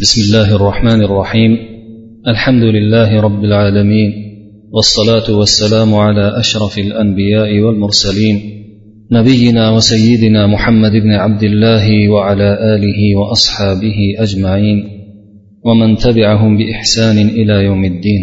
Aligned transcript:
بسم 0.00 0.22
الله 0.22 0.56
الرحمن 0.56 1.02
الرحيم. 1.02 1.58
الحمد 2.28 2.62
لله 2.62 3.20
رب 3.20 3.44
العالمين 3.44 4.10
والصلاة 4.72 5.38
والسلام 5.38 5.94
على 5.94 6.38
أشرف 6.38 6.78
الأنبياء 6.78 7.58
والمرسلين 7.58 8.40
نبينا 9.12 9.70
وسيدنا 9.70 10.46
محمد 10.46 10.90
بن 10.90 11.10
عبد 11.10 11.42
الله 11.42 12.08
وعلى 12.08 12.74
آله 12.74 13.00
وأصحابه 13.18 13.98
أجمعين 14.18 14.78
ومن 15.64 15.96
تبعهم 15.96 16.56
بإحسان 16.56 17.28
إلى 17.28 17.64
يوم 17.64 17.84
الدين. 17.84 18.22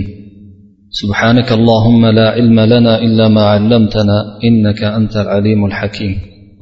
سبحانك 0.90 1.52
اللهم 1.52 2.06
لا 2.06 2.30
علم 2.30 2.60
لنا 2.60 3.02
إلا 3.02 3.28
ما 3.28 3.42
علمتنا 3.42 4.18
إنك 4.44 4.84
أنت 4.84 5.16
العليم 5.18 5.66
الحكيم. 5.66 6.16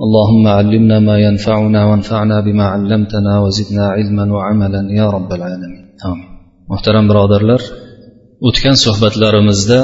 اللهم 0.04 0.44
علمنا 0.58 0.96
ما 1.08 1.16
ينفعنا 1.26 1.80
وانفعنا 1.88 2.36
بما 2.46 2.64
علمتنا 2.74 3.32
وزدنا 3.44 3.84
علما 3.96 4.24
وعملا 4.36 4.82
يا 5.00 5.06
رب 5.16 5.30
العالمين 5.38 5.84
آمين 6.10 6.34
muhtaram 6.70 7.04
birodarlar 7.10 7.60
o'tgan 8.48 8.76
suhbatlarimizda 8.84 9.78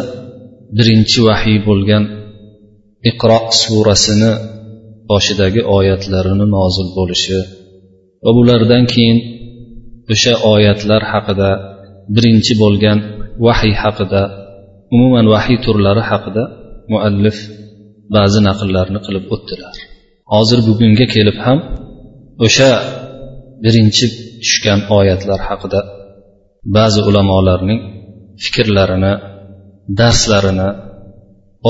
birinchi 0.79 1.19
vahiy 1.29 1.59
bo'lgan 1.69 2.05
iqro 3.11 3.39
surasini 3.63 4.33
boshidagi 5.11 5.61
oyatlarini 5.77 6.47
nozil 6.57 6.89
bo'lishi 6.99 7.39
va 8.25 8.31
bulardan 8.39 8.85
keyin 8.93 9.19
o'sha 10.13 10.35
oyatlar 10.55 11.03
haqida 11.13 11.51
birinchi 12.17 12.53
bo'lgan 12.63 12.99
vahiy 13.47 13.75
haqida 13.83 14.23
umuman 14.95 15.27
vahiy 15.35 15.59
turlari 15.65 16.03
haqida 16.11 16.43
muallif 16.93 17.37
ba'zi 18.17 18.41
naqllarni 18.49 19.01
qilib 19.07 19.25
o'tdilar 19.35 19.77
hozir 20.33 20.59
bugunga 20.69 21.07
kelib 21.15 21.37
ham 21.45 21.59
o'sha 22.47 22.71
birinchi 23.65 24.07
tushgan 24.43 24.81
oyatlar 24.99 25.41
haqida 25.49 25.81
ba'zi 26.77 27.01
ulamolarning 27.09 27.81
fikrlarini 28.45 29.13
darslarini 30.01 30.69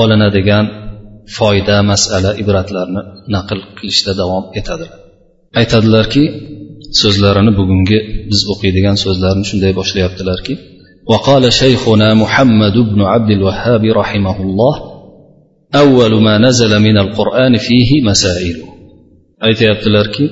olinadigan 0.01 0.65
foyda 1.37 1.77
masala 1.91 2.31
ibratlarni 2.41 3.01
naql 3.35 3.59
qilishda 3.77 4.11
davom 4.21 4.43
etadilar 4.59 4.99
aytadilarki 5.59 6.23
so'zlarini 7.01 7.51
bugungi 7.59 7.99
biz 8.29 8.41
o'qiydigan 8.53 8.95
so'zlarni 9.03 9.45
shunday 9.49 9.71
boshlayaptilarki 9.79 10.55
وقال 11.11 11.43
شيخنا 11.53 12.13
محمد 12.13 12.75
بن 12.91 13.01
عبد 13.01 13.29
الوهاب 13.37 13.83
رحمه 14.01 14.37
الله 14.41 14.94
أول 15.75 16.13
ما 16.27 16.35
نزل 16.37 16.79
من 16.79 16.97
القرآن 16.97 17.57
فيه 17.57 17.89
مسائل 18.09 18.57
aytyaptilarki 19.47 20.25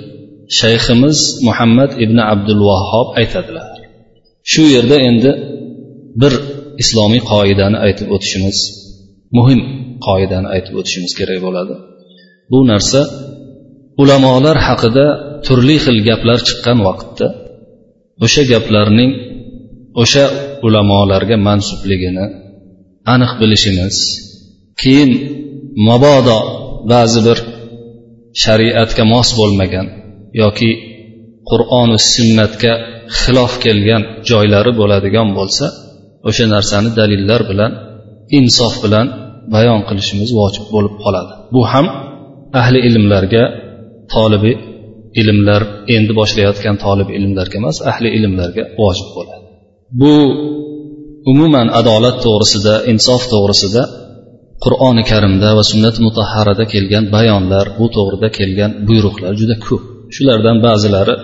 shayximiz 0.59 1.19
muhammad 1.47 1.91
ibn 2.03 2.17
abdul 2.33 2.61
vahhob 2.69 3.07
aytadilar 3.21 3.67
shu 4.51 4.63
yerda 4.75 4.97
endi 5.09 5.31
bir 6.21 6.33
islomiy 6.83 7.21
qoidani 7.31 7.77
aytib 7.85 8.07
o'tishimiz 8.15 8.57
muhim 9.37 9.61
qoidani 10.07 10.47
aytib 10.55 10.73
o'tishimiz 10.79 11.11
kerak 11.19 11.39
bo'ladi 11.45 11.75
bu 12.51 12.59
narsa 12.71 13.01
ulamolar 14.01 14.57
haqida 14.67 15.05
turli 15.45 15.77
xil 15.85 15.97
gaplar 16.09 16.39
chiqqan 16.47 16.77
vaqtda 16.87 17.27
o'sha 18.25 18.43
gaplarning 18.53 19.11
o'sha 20.03 20.25
ulamolarga 20.67 21.37
mansubligini 21.47 22.25
aniq 23.13 23.31
bilishimiz 23.41 23.95
keyin 24.82 25.10
mabodo 25.88 26.38
ba'zi 26.92 27.20
bir 27.26 27.38
shariatga 28.42 29.04
mos 29.12 29.28
bo'lmagan 29.40 29.86
yoki 30.42 30.70
qur'oni 31.50 31.98
sunnatga 32.14 32.72
xilof 33.20 33.52
kelgan 33.64 34.02
joylari 34.30 34.72
bo'ladigan 34.80 35.28
bo'lsa 35.38 35.66
o'sha 36.28 36.44
narsani 36.54 36.90
dalillar 37.00 37.40
bilan 37.50 37.72
insof 38.38 38.74
bilan 38.84 39.06
bayon 39.54 39.80
qilishimiz 39.88 40.30
vojib 40.40 40.66
bo'lib 40.74 40.94
qoladi. 41.04 41.32
Bu 41.54 41.60
ham 41.72 41.86
ahli 42.60 42.78
ilmlarga 42.88 43.44
tolibi 44.14 44.52
ilmlar 45.20 45.62
endi 45.96 46.12
boshlayotgan 46.20 46.76
tolib 46.84 47.08
ilmlarga 47.18 47.56
emas 47.62 47.76
ahli 47.90 48.08
ilmlarga 48.18 48.62
vojib 48.80 49.08
bo'ladi. 49.16 49.44
Bu 50.00 50.14
umuman 51.32 51.68
adolat 51.80 52.16
to'g'risida 52.24 52.74
insof 52.92 53.22
to'g'risida 53.32 53.82
qur'oni 54.64 55.02
karimda 55.10 55.48
va 55.58 55.64
sunnat 55.70 55.96
mutahharada 56.06 56.64
kelgan 56.72 57.04
bayonlar 57.14 57.66
bu 57.78 57.86
to'g'rida 57.96 58.28
kelgan 58.38 58.70
buyruqlar 58.88 59.32
juda 59.40 59.56
ko'p. 59.66 59.82
Shulardan 60.14 60.56
ba'zilari 60.66 61.14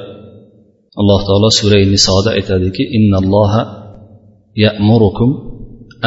alloh 1.01 1.21
taolo 1.29 1.51
surai 1.59 1.85
nisoda 1.95 2.31
aytadiki 2.39 2.83
innalloha 2.97 3.63
ya'murukum 4.65 5.31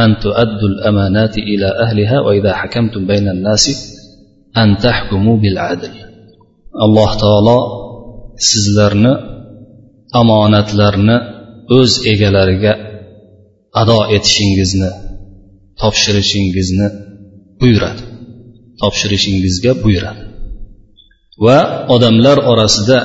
an 0.04 0.10
tuaddu 0.24 0.66
al-amanati 0.74 1.40
ila 1.54 1.68
ahliha 1.86 2.18
va 2.26 2.32
idha 2.40 2.52
hakamtum 2.62 3.02
baynan 3.12 3.40
nasi 3.48 3.74
an 4.62 4.70
tahkumu 4.86 5.34
bil 5.44 5.58
adl 5.72 5.94
alloh 6.86 7.12
taolo 7.24 7.60
sizlarni 8.50 9.14
omonatlarni 10.22 11.18
o'z 11.78 11.92
egalariga 12.12 12.74
ado 13.82 14.00
etishingizni 14.16 14.90
topshirishingizni 15.82 16.88
buyuradi 17.61 18.03
topshirishingizga 18.81 19.73
buyuradi 19.85 20.23
va 21.45 21.59
odamlar 21.95 22.39
orasida 22.53 22.99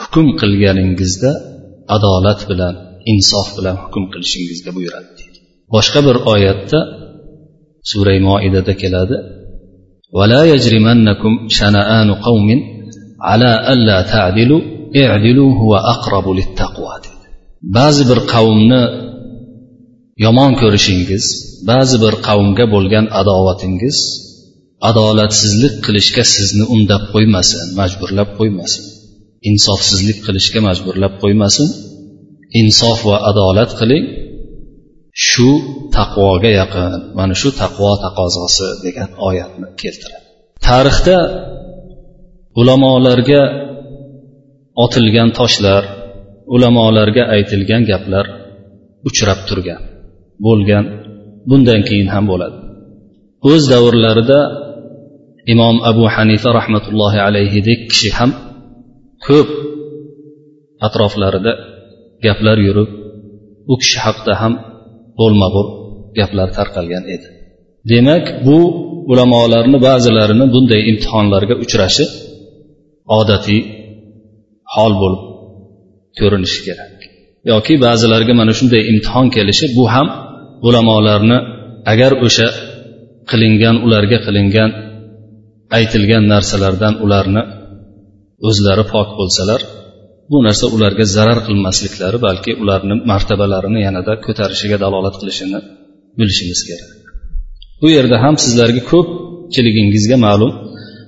hukm 0.00 0.26
qilganingizda 0.40 1.30
adolat 1.96 2.40
bilan 2.50 2.74
insof 3.12 3.48
bilan 3.58 3.76
hukm 3.82 4.04
qilishingizga 4.12 4.70
buyuradi 4.76 5.10
deydi 5.18 5.38
boshqa 5.74 6.00
bir 6.06 6.16
oyatda 6.34 6.80
suray 7.90 8.18
moidada 8.28 8.74
keladi 8.82 9.16
ولا 10.18 10.42
يجرمنكم 10.52 11.32
شنآن 11.58 12.08
قوم 12.26 12.48
على 13.28 13.50
ألا 13.72 13.98
تعدلوا 14.12 14.62
اعدلوا 15.02 15.50
هو 15.60 15.72
أقرب 15.76 16.26
للتقوى 16.38 16.96
ba'zi 17.76 18.02
bir 18.10 18.18
qavmni 18.32 18.82
yomon 20.25 20.51
ko'rishingiz 20.61 21.25
ba'zi 21.69 21.95
bir 22.03 22.13
qavmga 22.27 22.65
bo'lgan 22.73 23.05
adovatingiz 23.21 23.97
adolatsizlik 24.89 25.75
qilishga 25.85 26.23
sizni 26.35 26.65
undab 26.75 27.03
qo'ymasin 27.13 27.63
majburlab 27.79 28.29
qo'ymasin. 28.39 28.83
Insofsizlik 29.49 30.19
qilishga 30.25 30.59
majburlab 30.67 31.13
qo'ymasin. 31.23 31.67
Insof 32.61 32.99
va 33.09 33.17
adolat 33.29 33.71
qiling. 33.79 34.05
Shu 35.27 35.49
taqvoga 35.97 36.51
yaqin 36.61 36.91
mana 37.17 37.33
shu 37.41 37.49
taqvo 37.61 37.91
taqozosi 38.05 38.67
degan 38.85 39.09
oyatni 39.29 39.67
keltiradi. 39.81 40.25
Tarixda 40.67 41.17
ulamolarga 42.59 43.43
otilgan 44.83 45.29
toshlar 45.39 45.83
ulamolarga 46.55 47.23
aytilgan 47.35 47.83
gaplar 47.91 48.25
uchrab 49.09 49.39
turgan. 49.49 49.81
Bo'lgan 50.45 50.85
bundan 51.49 51.81
keyin 51.87 52.09
ham 52.13 52.25
bo'ladi. 52.31 52.57
O'z 53.51 53.63
davrlarida 53.73 54.39
imom 55.53 55.75
abu 55.91 56.05
hanifa 56.15 56.49
rahmatullohi 56.59 57.19
alayhidek 57.27 57.79
kishi 57.91 58.09
ham 58.17 58.31
ko'p 59.27 59.49
atroflarida 60.87 61.51
gaplar 62.25 62.57
yurib 62.67 62.89
u 63.71 63.73
kishi 63.81 63.97
haqida 64.05 64.33
ham 64.41 64.53
bo'lma 65.19 65.47
bo'l 65.55 65.67
gaplar 66.19 66.49
tarqalgan 66.57 67.03
edi. 67.15 67.27
Demak 67.91 68.25
bu 68.47 68.57
ulamolarni 69.11 69.77
ba'zilarini 69.87 70.45
bunday 70.53 70.81
imtihonlarga 70.91 71.55
uchrashi 71.63 72.05
odatiy 73.19 73.61
hol 74.75 74.93
bo'lib 75.01 75.21
ko'rinishi 76.19 76.59
kerak. 76.67 76.93
Yoki 77.51 77.73
ba'zilarga 77.85 78.33
mana 78.39 78.53
shunday 78.59 78.81
imtihon 78.91 79.27
kelishi 79.35 79.65
bu 79.77 79.85
ham 79.93 80.07
ulamolarni 80.67 81.37
agar 81.91 82.11
o'sha 82.25 82.47
qilingan 83.29 83.75
ularga 83.85 84.17
qilingan 84.25 84.69
aytilgan 85.77 86.23
narsalardan 86.33 86.93
ularni 87.05 87.43
o'zlari 88.49 88.85
pok 88.93 89.09
bo'lsalar 89.19 89.61
bu 90.31 90.37
narsa 90.47 90.65
ularga 90.75 91.05
zarar 91.15 91.39
qilmasliklari 91.47 92.17
balki 92.27 92.51
ularni 92.63 92.95
martabalarini 93.11 93.79
yanada 93.87 94.13
ko'tarishiga 94.25 94.77
dalolat 94.83 95.15
qilishini 95.21 95.59
bilishimiz 96.19 96.59
kerak. 96.67 96.91
Bu 97.81 97.87
yerda 97.95 98.17
ham 98.23 98.35
sizlarga 98.43 98.81
ko'pchiligingizga 98.91 100.17
ma'lum 100.27 100.51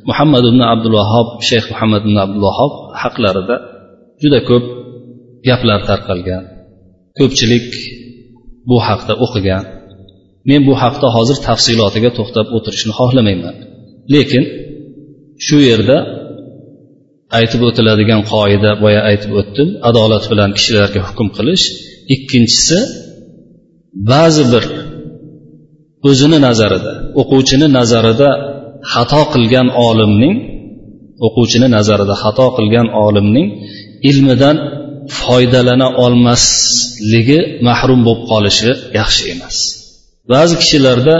muhammad 0.09 0.43
ibn 0.51 0.61
abdulvahob 0.73 1.27
shayx 1.49 1.65
muhammad 1.73 2.01
ibn 2.07 2.17
abdulvahob 2.25 2.73
haqlarida 3.01 3.55
juda 4.21 4.39
ko'p 4.49 4.65
gaplar 5.47 5.79
tarqalgan. 5.89 6.43
Ko'pchilik 7.19 7.67
bu 8.69 8.77
haqda 8.87 9.13
o'qigan 9.25 9.63
men 10.49 10.61
bu 10.67 10.73
haqda 10.83 11.07
hozir 11.17 11.37
tafsilotiga 11.47 12.09
to'xtab 12.17 12.47
o'tirishni 12.57 12.93
xohlamayman. 12.99 13.55
Lekin 14.13 14.43
shu 15.45 15.57
yerda 15.69 15.97
aytib 17.39 17.61
o'tiladigan 17.69 18.21
qoida 18.33 18.71
boya 18.83 19.01
aytib 19.09 19.31
o'tdim 19.39 19.69
adolat 19.89 20.23
bilan 20.31 20.49
kishilarga 20.57 21.01
hukm 21.07 21.27
qilish. 21.37 21.65
Ikkinchisi 22.15 22.79
ba'zi 24.11 24.43
bir 24.53 24.65
o'zini 26.09 26.39
nazarida 26.47 26.93
o'quvchini 27.21 27.67
nazarida 27.77 28.29
xato 28.93 29.21
qilgan 29.33 29.67
olimning 29.87 30.35
o'quvchini 31.25 31.67
nazarida 31.77 32.15
xato 32.23 32.47
qilgan 32.57 32.87
olimning 33.05 33.47
ilmidan 34.09 34.55
foydalana 35.17 35.87
olmasligi 36.05 37.39
mahrum 37.67 37.99
bo'lib 38.07 38.23
qolishi 38.31 38.71
yaxshi 38.99 39.23
emas. 39.33 39.55
Ba'zi 40.31 40.55
kishilarda 40.61 41.15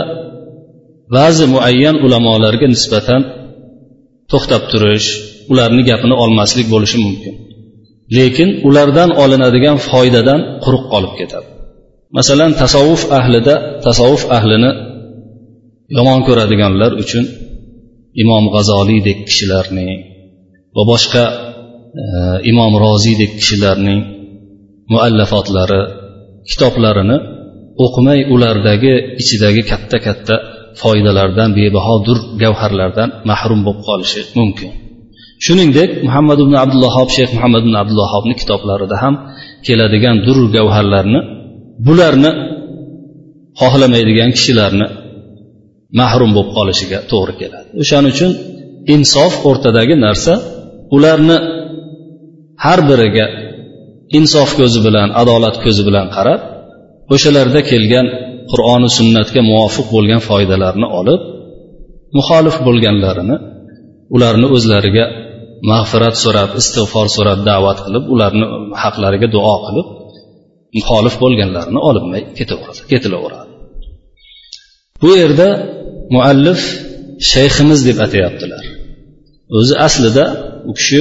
ba'zi 1.16 1.44
muayyan 1.54 1.96
ulamolarga 2.06 2.66
nisbatan 2.74 3.22
to'xtab 4.30 4.62
turish 4.72 5.08
ularni 5.52 5.82
gapini 5.90 6.14
olmaslik 6.24 6.66
bo'lishi 6.74 6.98
mumkin. 7.06 7.34
Lekin 8.16 8.48
ulardan 8.68 9.10
olinadigan 9.22 9.76
foydadan 9.88 10.40
quruq 10.64 10.84
qolib 10.92 11.12
ketadi. 11.20 11.48
Masalan 12.18 12.52
tasavvuf 12.62 13.02
ahlida 13.18 13.54
tasavvuf 13.86 14.22
ahlini 14.36 14.70
yomon 15.96 16.20
ko'radiganlar 16.28 16.92
uchun 17.02 17.24
imom 18.22 18.44
g'azoliydek 18.54 19.18
kishilarni 19.28 19.88
va 20.76 20.82
boshqa 20.92 21.24
imom 22.50 22.72
roziydek 22.84 23.30
kishilarning 23.40 24.00
muallafotlari 24.92 25.80
kitoblarini 26.50 27.16
o'qimay 27.84 28.20
ulardagi 28.34 28.94
ichidagi 29.22 29.62
katta 29.70 29.98
katta 30.06 30.34
foydalardan 30.82 31.50
bebahodur 31.58 32.18
gavharlardan 32.42 33.08
mahrum 33.30 33.60
bo'lib 33.66 33.82
qolishi 33.88 34.20
mumkin. 34.38 34.70
Shuningdek 35.44 35.90
muhammad 36.06 36.38
ibn 36.44 36.54
abdullohob 36.64 37.08
shayx 37.16 37.30
muhammad 37.36 37.62
ibn 37.66 37.74
abdullohobni 37.82 38.34
kitoblarida 38.40 38.96
ham 39.02 39.14
keladigan 39.66 40.16
dur 40.26 40.38
gavharlarni 40.56 41.20
bularni 41.86 42.30
xohlamaydigan 43.60 44.30
kishilarni 44.36 44.86
mahrum 46.00 46.30
bo'lib 46.36 46.52
qolishiga 46.58 46.98
to'g'ri 47.12 47.34
keladi. 47.40 47.66
O'shaning 47.82 48.12
uchun 48.16 48.30
insof 48.94 49.32
o'rtadagi 49.48 49.94
narsa 50.06 50.32
ularni 50.96 51.36
har 52.64 52.80
biriga 52.90 53.26
insof 54.18 54.50
ko'zi 54.60 54.80
bilan 54.86 55.08
adolat 55.22 55.56
ko'zi 55.64 55.82
bilan 55.88 56.06
qarab 56.16 56.40
o'shalarda 57.14 57.60
kelgan 57.70 58.06
qur'oni 58.50 58.88
sunnatga 58.98 59.40
muvofiq 59.50 59.86
bo'lgan 59.94 60.20
foydalarni 60.28 60.86
olib 61.00 61.20
muxolif 62.18 62.56
bo'lganlarini 62.66 63.36
ularni 64.14 64.46
o'zlariga 64.56 65.04
mag'firat 65.70 66.16
so'rab 66.24 66.50
istig'for 66.60 67.06
so'rab 67.16 67.40
da'vat 67.50 67.78
qilib 67.86 68.04
ularni 68.14 68.46
haqlariga 68.82 69.28
duo 69.36 69.54
qilib 69.66 69.88
muxolif 70.76 71.14
bo'lganlarini 71.22 71.80
olinmay 71.88 72.22
ketaveradi 72.38 72.80
ketilaveradi. 72.92 73.50
Bu 75.02 75.10
yerda 75.20 75.48
muallif 76.14 76.60
shayximiz 77.32 77.80
deb 77.88 77.98
atayaptilar. 78.06 78.64
O'zi 79.58 79.74
aslida 79.86 80.24
u 80.70 80.72
kishi 80.78 81.00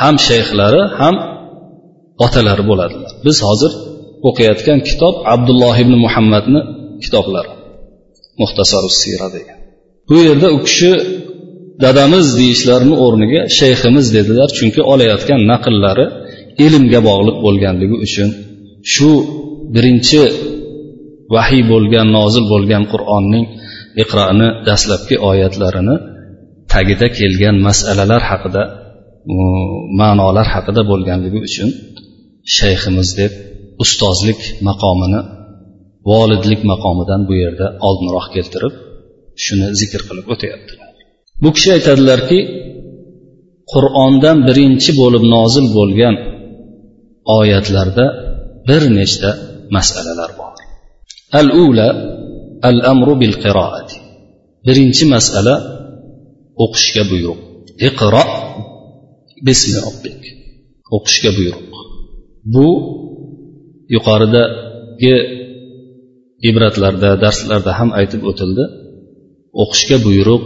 ham 0.00 0.16
shayxlari 0.28 0.82
ham 1.00 1.14
otalari 2.26 2.64
bo'ladilar 2.70 3.12
biz 3.26 3.36
hozir 3.46 3.72
o'qiyotgan 4.28 4.78
kitob 4.88 5.14
abdulloh 5.34 5.74
ibn 5.84 5.94
muhammadni 6.04 6.60
kitoblari 7.04 7.52
muxtasaru 8.40 8.90
sira 9.00 9.28
degan. 9.36 9.58
Bu 10.08 10.16
yerda 10.28 10.48
u 10.56 10.58
kishi 10.66 10.92
dadamiz 11.84 12.26
deyishlarini 12.40 12.96
o'rniga 13.04 13.40
shayximiz 13.58 14.06
dedilar. 14.16 14.48
Chunki 14.58 14.80
olayotgan 14.92 15.40
naqllari 15.52 16.06
ilmga 16.66 17.00
bog'liq 17.08 17.36
bo'lganligi 17.46 17.96
uchun 18.06 18.28
shu 18.92 19.10
birinchi 19.74 20.22
vahiy 21.34 21.62
bo'lgan 21.72 22.06
nozil 22.18 22.44
bo'lgan 22.52 22.84
qur'onning 22.92 23.44
iqroni 24.02 24.48
dastlabki 24.68 25.16
oyatlarini 25.30 25.96
tagida 26.72 27.06
kelgan 27.18 27.56
masalalar 27.66 28.22
haqida 28.30 28.62
ma'nolar 30.00 30.46
haqida 30.54 30.82
bo'lganligi 30.90 31.38
uchun 31.48 31.70
shayximiz 32.56 33.08
deb 33.20 33.32
ustozlik 33.84 34.40
maqomini 34.68 35.20
volidlik 36.10 36.60
maqomidan 36.72 37.20
bu 37.28 37.34
yerda 37.42 37.66
oldinroq 37.88 38.26
keltirib 38.34 38.74
shuni 39.44 39.66
zikr 39.80 40.00
qilib 40.08 40.26
o'tyaptilar. 40.34 40.90
Bu 41.42 41.48
kishi 41.56 41.70
aytadilarki 41.76 42.38
qur'ondan 43.72 44.38
birinchi 44.48 44.90
bo'lib 45.00 45.24
nozil 45.34 45.66
bo'lgan 45.78 46.14
oyatlarda 47.38 48.06
bir 48.68 48.82
nechta 48.98 49.30
masalalar 49.76 50.30
bor. 50.40 50.52
Al 51.40 51.48
ula 51.64 51.88
al 52.68 52.78
amru 52.92 53.14
bil 53.22 53.34
qiroati 53.44 53.96
birinchi 54.66 55.04
masala 55.14 55.54
o'qishga 56.64 57.02
buyruq. 57.10 57.38
Iqro 57.88 58.24
bismi 59.47 59.77
robbik 59.85 60.21
o'qishga 60.95 61.31
buyruq 61.37 61.69
bu 62.53 62.67
yuqoridagi 63.95 65.15
ibratlarda 66.49 67.11
darslarda 67.23 67.71
ham 67.79 67.89
aytib 67.99 68.21
o'tildi 68.31 68.65
o'qishga 69.63 69.97
buyruq 70.07 70.45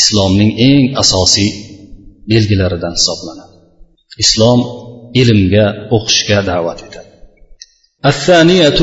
islomning 0.00 0.50
eng 0.68 0.84
asosiy 1.02 1.50
belgilaridan 2.30 2.94
hisoblanadi 2.98 3.54
islom 4.24 4.60
ilmga 5.22 5.66
o'qishga 5.96 6.38
da'vat 6.50 6.80
etadi 6.88 7.10
الثانية 8.12 8.80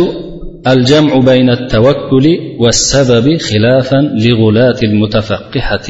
الجمع 0.74 1.12
بين 1.32 1.50
التوكل 1.50 2.26
والسبب 2.60 3.38
خلافا 3.38 4.00
لغلاة 4.26 4.80
المتفقهة 4.84 5.88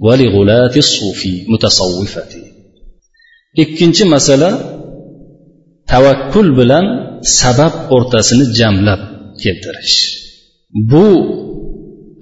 ولغلاة 0.00 0.74
الصوفي 0.76 1.34
متصوفة 1.48 2.32
ikkinchi 3.63 4.03
masala 4.13 4.49
tavakkul 5.91 6.47
bilan 6.59 6.85
sabab 7.39 7.73
o'rtasini 7.95 8.45
jamlab 8.59 9.01
keltirish. 9.43 9.97
Bu 10.91 11.07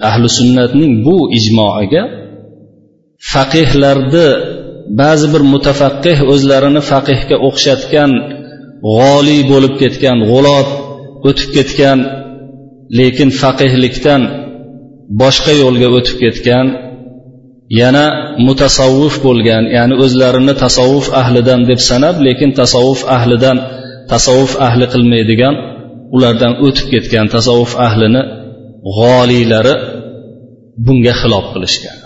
ahli 0.09 0.27
sunnatning 0.39 0.93
bu 1.05 1.17
ijmoiga 1.39 2.03
faqihlarni 3.33 4.27
ba'zi 5.01 5.27
bir 5.33 5.43
mutafaqqih 5.53 6.17
o'zlarini 6.33 6.81
faqihga 6.91 7.35
o'xshatgan 7.47 8.11
g'oliy 8.95 9.41
bo'lib 9.51 9.73
ketgan 9.81 10.17
g'ulot 10.29 10.69
o'tib 11.29 11.49
ketgan 11.57 11.99
lekin 12.99 13.29
faqihlikdan 13.41 14.21
boshqa 15.21 15.53
yo'lga 15.63 15.87
o'tib 15.97 16.17
ketgan 16.23 16.65
yana 17.81 18.05
mutasavvuf 18.47 19.15
bo'lgan 19.25 19.63
ya'ni 19.77 19.95
o'zlarini 20.03 20.53
tasavvuf 20.63 21.07
ahlidan 21.21 21.61
deb 21.69 21.79
sanab 21.89 22.15
lekin 22.27 22.49
tasavvuf 22.61 23.01
ahlidan 23.17 23.57
tasavvuf 24.11 24.53
ahli 24.67 24.85
qilmaydigan 24.93 25.55
ulardan 26.15 26.53
o'tib 26.65 26.87
ketgan 26.93 27.27
tasavvuf 27.35 27.73
ahlini 27.87 28.21
g'oliylari 28.97 29.75
bunga 30.85 31.13
xilof 31.21 31.45
qilishgan. 31.53 31.97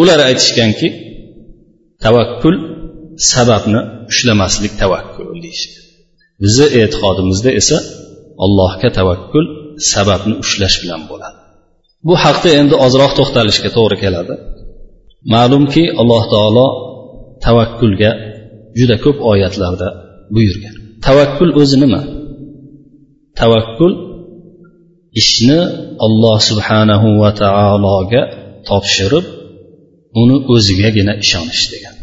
Ular 0.00 0.18
aytishganki 0.28 0.88
tavakkul 2.04 2.56
sababni 3.32 3.80
ushlamaslik 4.10 4.72
tavakkul 4.82 5.26
deyishgan 5.44 5.82
bizni 6.42 6.66
e'tiqodimizda 6.80 7.50
esa 7.60 7.76
allohga 8.44 8.88
tavakkul 8.98 9.44
sababni 9.92 10.34
ushlash 10.42 10.76
bilan 10.82 11.02
bo'ladi. 11.10 11.38
Bu 12.06 12.14
haqda 12.24 12.48
endi 12.60 12.74
ozroq 12.86 13.12
to'xtalishga 13.18 13.70
to'g'ri 13.76 13.96
keladi. 14.04 14.34
Ma'lumki 15.32 15.84
alloh 16.00 16.22
taolo 16.34 16.66
tavakkulga 17.44 18.10
juda 18.78 18.96
ko'p 19.04 19.18
oyatlarda 19.32 19.88
buyurgan. 20.34 20.74
Tavakkul 21.06 21.50
o'zi 21.60 21.76
nima? 21.82 22.00
Tavakkul 23.40 23.92
ishni 25.20 25.60
alloh 26.06 26.38
subhanahu 26.50 27.08
va 27.22 27.30
taologa 27.42 28.22
topshirib 28.68 29.26
uni 30.22 30.36
o'zigagina 30.54 31.12
ishonish 31.24 31.64
degan. 31.72 31.94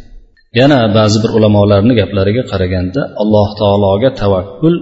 Yana 0.60 0.80
ba'zi 0.98 1.18
bir 1.24 1.32
ulamolarni 1.38 1.94
gaplariga 2.02 2.44
qaraganda 2.52 3.02
alloh 3.22 3.50
taologa 3.62 4.10
tavakkul 4.22 4.76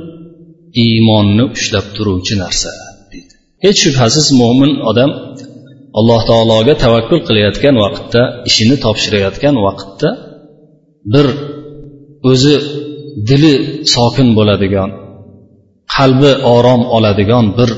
iymonni 0.84 1.44
ushlab 1.56 1.86
turuvchi 1.96 2.36
narsa 2.44 2.72
deydi. 3.12 3.34
Hech 3.66 3.78
shubhasiz 3.84 4.28
mo'min 4.42 4.72
odam 4.90 5.12
alloh 6.00 6.22
taologa 6.30 6.74
tavakkul 6.84 7.20
qilayotgan 7.28 7.76
vaqtda 7.84 8.22
ishini 8.50 8.76
topshirayotgan 8.86 9.56
vaqtda 9.68 10.10
bir 11.14 11.28
o'zi 12.32 12.56
dili 13.30 13.54
sokin 13.94 14.28
bo'ladigan 14.38 14.90
qalbi 15.96 16.32
orom 16.56 16.82
oladigan 16.98 17.46
bir 17.58 17.70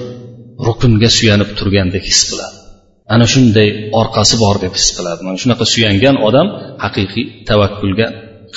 rukunga 0.67 1.10
suyanib 1.17 1.50
turgandek 1.60 2.03
his 2.12 2.22
qiladi. 2.29 2.55
Ana 3.13 3.25
shunday 3.34 3.70
orqasi 4.01 4.36
bor 4.43 4.55
deb 4.63 4.74
his 4.79 4.88
qiladi. 4.98 5.22
Mana 5.27 5.38
shunaqa 5.43 5.65
suyangan 5.74 6.15
odam 6.27 6.48
haqiqiy 6.84 7.25
tavakkulga 7.50 8.08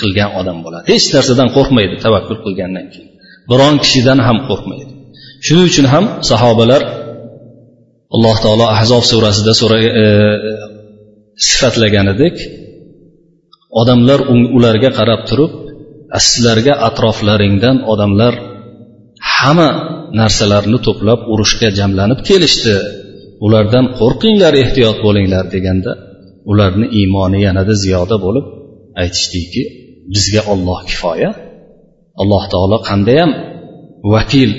qilgan 0.00 0.30
odam 0.40 0.58
bo'ladi. 0.64 0.84
Hech 0.92 1.06
narsadan 1.14 1.48
qo'rqmaydi 1.56 1.94
tavakkul 2.04 2.38
qilgandan 2.44 2.86
keyin. 2.92 3.10
Biron 3.50 3.74
kishidan 3.84 4.18
ham 4.26 4.38
qo'rqmaydi. 4.48 4.92
Shuning 5.46 5.66
uchun 5.72 5.86
ham 5.94 6.04
sahobalar 6.30 6.82
alloh 8.14 8.36
taolo 8.44 8.66
ahzob 8.76 9.04
surasida 9.10 9.52
e, 10.02 10.06
sifatlagan 11.48 12.06
edik 12.14 12.36
odamlar 13.80 14.20
ularga 14.56 14.90
qarab 14.98 15.22
turib 15.30 15.52
sizlarga 16.26 16.74
atroflaringdan 16.88 17.76
odamlar 17.92 18.34
hamma 19.34 19.70
narsalarni 20.20 20.78
to'plab 20.86 21.20
urushga 21.32 21.68
jamlanib 21.78 22.20
kelishdi. 22.28 22.76
Ulardan 23.46 23.86
qo'rqinglar 23.98 24.54
ehtiyot 24.62 24.98
bo'linglar 25.06 25.44
deganda 25.54 25.92
ularni 26.50 26.86
iymoni 27.00 27.38
yanada 27.46 27.74
ziyoda 27.82 28.16
bo'lib 28.24 28.46
aytishdiki 29.02 29.62
bizga 30.14 30.42
olloh 30.52 30.80
kifoya. 30.90 31.30
Alloh 32.22 32.42
taolo 32.52 32.78
qandayyam 32.88 33.30
vakil 34.14 34.50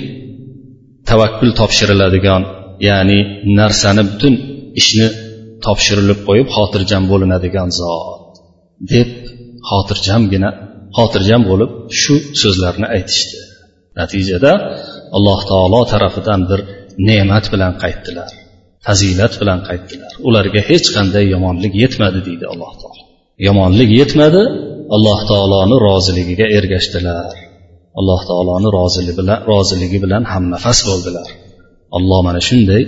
tavakkul 1.08 1.50
topshiriladigan 1.60 2.42
ya'ni 2.88 3.18
narsani 3.58 4.02
butun 4.10 4.34
ishni 4.80 5.06
topshirilib 5.64 6.20
qo'yib 6.28 6.48
xotirjam 6.56 7.04
bo'linadigan 7.12 7.70
zot 7.80 8.32
deb 8.92 9.08
xotirjamgina 9.70 10.50
xotirjam 10.96 11.42
bo'lib 11.50 11.70
shu 12.00 12.14
so'zlarni 12.42 12.86
aytishdi. 12.96 13.38
Natijada 13.98 14.52
alloh 15.16 15.40
taolo 15.50 15.80
tarafidan 15.92 16.40
bir 16.50 16.60
ne'mat 17.08 17.44
bilan 17.52 17.72
qaytdilar 17.82 18.30
fazilat 18.86 19.34
bilan 19.40 19.60
qaytdilar. 19.68 20.12
Ularga 20.28 20.60
hech 20.70 20.88
qanday 20.96 21.24
yomonlik 21.34 21.72
yetmadi 21.82 22.20
deydi 22.28 22.44
alloh 22.52 22.72
taolo. 22.82 23.02
Yomonlik 23.46 23.90
yetmadi 24.00 24.42
alloh 24.96 25.20
taoloni 25.30 25.76
roziligiga 25.88 26.46
ergashdilar. 26.58 27.32
Alloh 28.00 28.20
taoloni 28.30 28.68
roziligi 28.78 29.14
bilan 29.20 29.38
roziligi 29.52 29.98
bilan 30.04 30.22
hamnafas 30.32 30.78
bo'ldilar. 30.88 31.28
Alloh 31.96 32.20
mana 32.28 32.40
shunday 32.48 32.82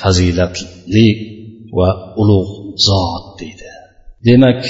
fazilatli 0.00 1.08
va 1.78 1.88
ulug' 2.22 2.52
zot 2.86 3.24
deydi. 3.40 3.68
Demak 4.26 4.60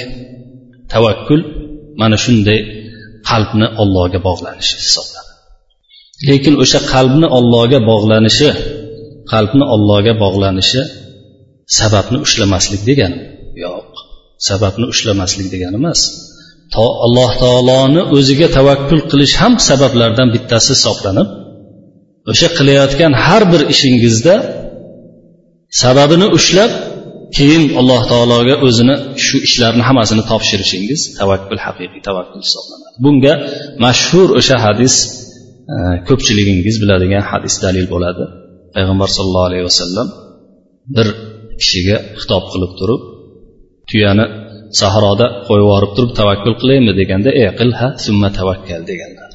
tavakkul 0.92 1.40
mana 2.00 2.16
shunday 2.25 2.61
qalbni 3.30 3.66
ollohga 3.83 4.18
bog'lanishi 4.28 4.75
hisoblanadi. 4.85 5.33
Lekin 6.28 6.54
o'sha 6.62 6.80
qalbni 6.92 7.28
ollohga 7.38 7.78
bog'lanishi 7.90 8.50
qalbni 9.33 9.64
ollohga 9.75 10.12
bog'lanishi 10.25 10.83
sababni 11.78 12.18
ushlamaslik 12.26 12.83
degani 12.88 13.18
yo'q. 13.64 13.90
Sababni 14.49 14.87
ushlamaslik 14.92 15.49
degani 15.54 15.76
emas. 15.83 16.00
To 16.75 16.85
alloh 17.04 17.30
taoloni 17.42 18.02
o'ziga 18.16 18.49
tavakkul 18.59 19.00
qilish 19.11 19.35
ham 19.40 19.52
sabablardan 19.68 20.28
bittasi 20.35 20.71
hisoblanib 20.76 21.28
o'sha 22.30 22.49
qilayotgan 22.59 23.12
har 23.25 23.42
bir 23.52 23.62
ishingizda 23.75 24.35
sababini 25.83 26.26
ushlab 26.38 26.73
keyin 27.37 27.64
alloh 27.80 28.02
taologa 28.12 28.54
o'zini 28.66 28.95
shu 29.26 29.37
ishlarni 29.47 29.83
hammasini 29.88 30.23
topshirishingiz 30.30 31.00
tavakkul 31.21 31.61
haqiqiy 31.66 32.00
tavakkul 32.09 32.40
hisoblanadi. 32.47 32.97
Bunga 33.04 33.35
mashhur 33.85 34.28
o'sha 34.40 34.56
hadis 34.66 34.95
e, 35.73 35.76
ko'pchiligingiz 36.09 36.76
biladigan 36.83 37.23
hadis 37.30 37.54
dalil 37.64 37.87
bo'ladi. 37.95 38.25
Payg'ambar 38.75 39.09
sollallohu 39.16 39.49
alayhi 39.50 39.66
vasallam 39.71 40.09
bir 40.97 41.06
kishiga 41.61 41.97
xitob 42.21 42.45
qilib 42.52 42.73
turib 42.80 43.00
tuyani 43.90 44.26
sahroda 44.80 45.26
qo'yib 45.47 45.64
yuborib 45.64 45.92
turib 45.97 46.12
tavakkul 46.21 46.54
qilaymi? 46.61 46.92
deganda 47.00 47.30
e 47.42 47.45
qilha 47.61 47.88
summa 48.04 48.28
tavakkal 48.38 48.83
deganlar. 48.90 49.25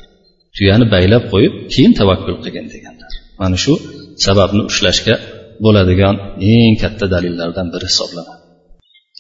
Tuyani 0.56 0.86
baylab 0.94 1.24
qo'yib 1.34 1.54
keyin 1.74 1.94
tavakkul 2.00 2.38
qilgin 2.44 2.66
deganlar. 2.74 3.12
Mana 3.42 3.58
shu 3.64 3.74
sababni 4.26 4.62
ushlashga 4.72 5.16
bo'ladigan 5.64 6.16
eng 6.54 6.74
katta 6.82 7.06
dalillardan 7.14 7.68
biri 7.74 7.86
hisoblanadi. 7.92 8.42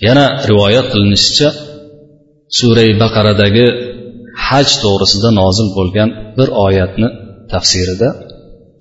Yana 0.08 0.26
rivoyat 0.50 0.88
qilinishicha 0.94 1.50
surai 2.58 2.92
baqaradagi 3.02 3.68
haj 4.48 4.68
to'g'risida 4.84 5.30
nozil 5.42 5.68
bo'lgan 5.78 6.10
bir 6.38 6.50
oyatni 6.66 7.08
tafsirida 7.54 8.10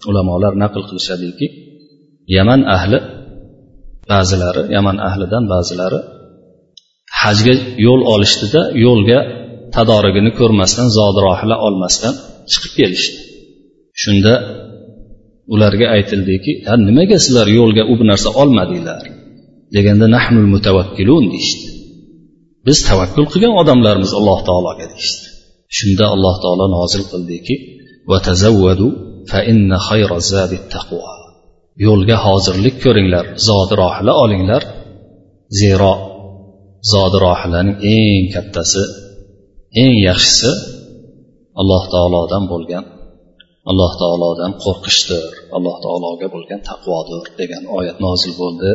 ulamolar 0.08 0.52
naql 0.62 0.82
qilishadiki 0.88 1.46
yaman 2.36 2.60
ahli 2.76 2.98
ba'zilari 4.10 4.62
yaman 4.76 4.96
ahlidan 5.08 5.44
ba'zilari 5.54 5.98
hajga 7.22 7.54
yo'l 7.86 8.02
olishdida 8.14 8.62
yo'lga 8.84 9.18
tadorigini 9.76 10.30
ko'rmasdan 10.40 10.88
zodirohila 10.98 11.56
olmasdan 11.66 12.14
chiqib 12.52 12.72
kelishdi. 12.78 13.18
Shunda 14.02 14.34
ularga 15.54 15.86
aytildiki 15.96 16.52
nimaga 16.88 17.16
sizlar 17.24 17.48
yo'lga 17.58 17.82
u 17.92 17.94
narsa 18.10 18.28
olmadinglar? 18.42 19.02
deganda 19.74 20.06
nahnul 20.16 20.48
mutavakkilun 20.54 21.24
deyishdi. 21.32 21.68
Biz 22.66 22.78
tavakkul 22.88 23.26
qilgan 23.32 23.54
odamlarmiz 23.62 24.12
alloh 24.18 24.38
taologa 24.48 24.86
deyishdi. 24.92 25.26
Shunda 25.76 26.04
alloh 26.14 26.36
taolo 26.44 26.66
nozil 26.76 27.02
qildiki 27.12 27.54
yo'lga 31.86 32.16
hozirlik 32.26 32.76
ko'ringlar 32.84 33.24
zodi 33.48 33.74
rohila 33.82 34.12
olinglar 34.24 34.62
zero 35.60 35.92
zodi 36.92 37.18
rohilaning 37.26 37.76
eng 37.96 38.24
kattasi 38.34 38.82
eng 39.82 39.94
yaxshisi 40.08 40.50
alloh 41.60 41.82
taolodan 41.94 42.44
bo'lgan 42.52 42.84
alloh 43.70 43.92
taolodan 44.02 44.52
qo'rqishdir 44.64 45.24
alloh 45.56 45.76
taologa 45.84 46.26
bo'lgan 46.34 46.60
taqvodir 46.70 47.24
degan 47.40 47.62
oyat 47.78 47.96
nozil 48.06 48.32
bo'ldi 48.42 48.70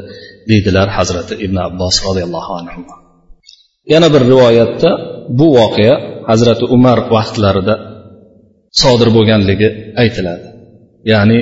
deydilar 0.50 0.88
hazrati 0.98 1.34
ibn 1.46 1.58
abbos 1.68 1.96
roziyallohu 2.08 2.54
anhu. 2.62 2.82
Yana 3.94 4.08
bir 4.14 4.22
rivoyatda 4.32 4.90
bu 5.40 5.48
voqea 5.60 5.96
hazrati 6.30 6.66
umar 6.76 6.98
vaqtlarida 7.16 7.76
sodir 8.82 9.10
bo'lganligi 9.18 9.70
aytiladi. 10.02 10.48
Ya'ni 11.12 11.40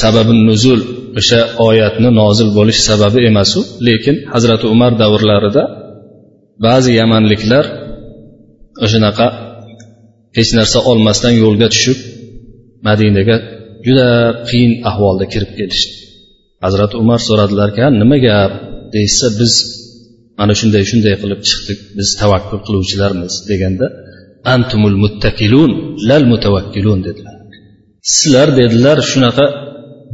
sababi 0.00 0.32
nuzul 0.48 0.80
o'sha 1.20 1.40
oyatni 1.68 2.10
nozil 2.20 2.48
bo'lish 2.58 2.80
sababi 2.88 3.20
emasu 3.30 3.60
lekin 3.88 4.16
hazrati 4.32 4.66
umar 4.74 4.92
davrlarida 5.02 5.62
ba'zi 6.66 6.90
yamanliklar 7.00 7.64
o'shanaqa 8.84 9.26
hech 10.36 10.50
narsa 10.58 10.78
olmasdan 10.90 11.34
yo'lga 11.42 11.68
tushib 11.74 11.98
madinaga 12.88 13.36
juda 13.86 14.08
qiyin 14.48 14.72
ahvolda 14.90 15.24
kirib 15.32 15.52
kelishdi 15.58 15.94
hazrati 16.64 16.94
umar 17.02 17.20
so'radilarki 17.28 17.80
nima 18.02 18.18
gap? 18.26 18.52
deyishsa 18.94 19.26
biz 19.40 19.52
mana 20.38 20.52
shunday 20.60 20.82
shunday 20.90 21.14
qilib 21.22 21.40
chiqdik. 21.48 21.78
Biz 21.98 22.08
tavakkul 22.20 22.60
qiluvchilarmiz 22.66 23.34
deganda 23.50 23.86
antumul 24.54 24.96
muttakilun 25.04 25.72
lal 26.08 26.24
mutavakkilun 26.32 27.00
dedilar. 27.06 27.36
Sizlar 28.14 28.48
dedilar 28.60 28.98
shunaqa 29.10 29.46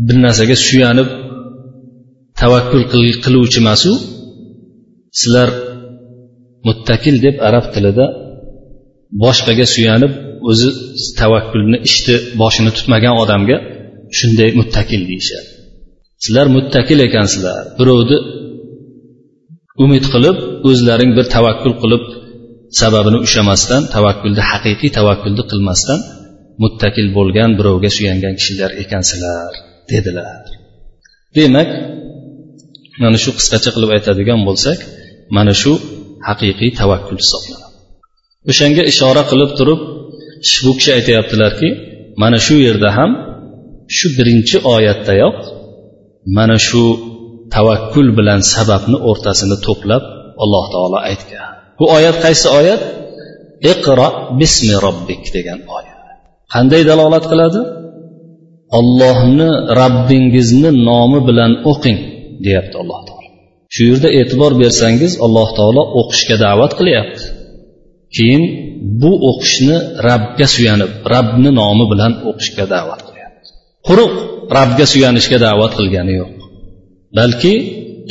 bir 0.06 0.16
narsaga 0.24 0.56
suyanib 0.66 1.08
tavakkul 2.40 2.82
qiluvchi 3.24 3.58
emasu 3.62 3.92
sizlar 5.20 5.48
muttakil 6.66 7.16
deb 7.26 7.36
arab 7.48 7.66
tilida 7.74 8.04
boshqaga 9.22 9.66
suyanib 9.74 10.12
o'zi 10.50 10.68
tavakkulni 11.20 11.78
ishni 11.88 12.16
boshini 12.40 12.70
tutmagan 12.76 13.14
odamga 13.22 13.56
shunday 14.18 14.50
muttakil 14.58 15.02
deyishadi. 15.10 15.48
Sizlar 16.24 16.46
muttakil 16.56 16.98
ekansizlar. 17.08 17.60
Birovni 17.78 18.18
umid 19.84 20.04
qilib 20.12 20.36
o'zlaring 20.68 21.10
bir 21.18 21.26
tavakkul 21.36 21.74
qilib 21.82 22.04
sababini 22.80 23.18
ushlamasdan 23.26 23.82
tavakkulni 23.94 24.42
haqiqiy 24.50 24.90
tavakkulni 24.98 25.44
qilmasdan 25.50 26.00
muttakil 26.62 27.06
bo'lgan 27.18 27.50
birovga 27.58 27.90
suyangan 27.96 28.34
kishilar 28.38 28.70
ekansizlar 28.82 29.52
dedilar. 29.92 30.44
Demak 31.36 31.68
mana 33.02 33.18
shu 33.24 33.30
qisqacha 33.38 33.70
qilib 33.76 33.90
aytadigan 33.96 34.40
bo'lsak 34.48 34.78
mana 35.36 35.52
shu 35.62 35.72
haqiqiy 36.28 36.70
tavakkul 36.80 37.18
hisoblanadi. 37.24 37.71
O'shanga 38.50 38.82
ishora 38.92 39.22
qilib 39.30 39.50
turib 39.58 39.80
bu 40.64 40.72
kishi 40.78 40.90
aytyaptilarki 40.98 41.68
mana 42.22 42.38
shu 42.46 42.54
yerda 42.66 42.90
ham 42.98 43.10
shu 43.96 44.06
birinchi 44.16 44.56
oyatdayoq 44.74 45.38
mana 46.36 46.56
shu 46.68 46.82
tavakkul 47.54 48.08
bilan 48.18 48.40
sababni 48.54 48.98
o'rtasini 49.10 49.56
to'plab 49.66 50.02
alloh 50.42 50.64
taolo 50.74 50.98
aytgan. 51.10 51.52
Bu 51.78 51.84
oyat 51.96 52.16
qaysi 52.24 52.46
oyat? 52.58 52.82
Iqro 53.72 54.08
bismi 54.40 54.74
robbik 54.84 55.22
degan 55.36 55.60
oyat. 55.76 55.98
Qanday 56.54 56.82
dalolat 56.90 57.24
qiladi? 57.32 57.60
Ollohni 58.78 59.50
rabbingizni 59.80 60.70
nomi 60.88 61.20
bilan 61.28 61.52
o'qing 61.70 61.98
deyapti 62.44 62.76
alloh 62.82 63.00
taolo. 63.08 63.28
Shu 63.74 63.82
yerda 63.90 64.08
e'tibor 64.20 64.52
bersangiz 64.62 65.12
alloh 65.24 65.48
taolo 65.58 65.82
o'qishga 66.00 66.36
da'vat 66.44 66.72
qilyapti. 66.80 67.22
keyin 68.15 68.43
bu 69.01 69.11
o'qishni 69.29 69.77
rabbga 70.07 70.47
suyanib 70.55 70.91
rabbni 71.13 71.51
nomi 71.59 71.85
bilan 71.91 72.11
o'qishga 72.29 72.65
da'vat 72.73 73.01
qilyapti 73.07 73.49
quruq 73.87 74.13
rabbga 74.57 74.85
suyanishga 74.93 75.37
da'vat 75.47 75.71
qilgani 75.79 76.13
yo'q 76.21 76.33
balki 77.17 77.53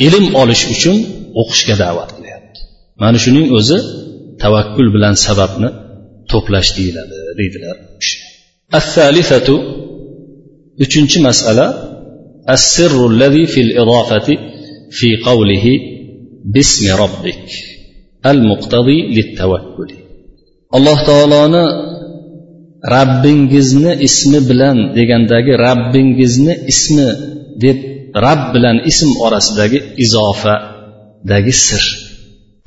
ilm 0.07 0.25
olish 0.41 0.63
uchun 0.73 0.97
o'qishga 1.41 1.75
da'vat 1.83 2.09
qilyapti 2.17 2.59
mana 3.01 3.17
shuning 3.25 3.47
o'zi 3.59 3.77
tavakkul 4.43 4.87
bilan 4.95 5.15
sababni 5.25 5.69
to'plash 6.31 6.69
deyiladi 6.77 7.17
deydilar 7.39 7.75
uchinchi 10.85 11.17
masala 11.27 11.67
السر 12.49 13.07
الذي 13.13 13.45
في 13.45 13.61
الإضافة 13.61 14.27
في 14.91 15.09
قوله 15.27 15.65
باسم 16.53 16.95
ربك 17.03 17.49
al 18.30 18.38
muqtadi 18.50 18.96
littavakkul 19.16 19.90
alloh 20.76 20.98
taoloni 21.08 21.64
rabbingizni 22.94 23.92
ismi 24.08 24.38
bilan 24.50 24.76
degandagi 24.98 25.52
rabbingizni 25.66 26.54
ismi 26.72 27.08
deb 27.64 27.78
rabb 28.24 28.42
bilan 28.54 28.76
ism 28.90 29.10
orasidagi 29.26 29.78
izofadagi 30.04 31.54
sir 31.66 31.82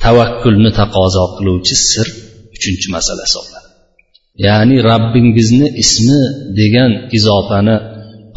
tavakkulni 0.03 0.71
taqozo 0.79 1.23
qiluvchi 1.37 1.75
sir 1.89 2.07
uchinchi 2.55 2.87
masala 2.95 3.21
hisoblanadi. 3.27 3.69
Ya'ni 4.45 4.77
rabbingizni 4.91 5.67
ismi 5.83 6.21
degan 6.59 6.91
izofani 7.17 7.75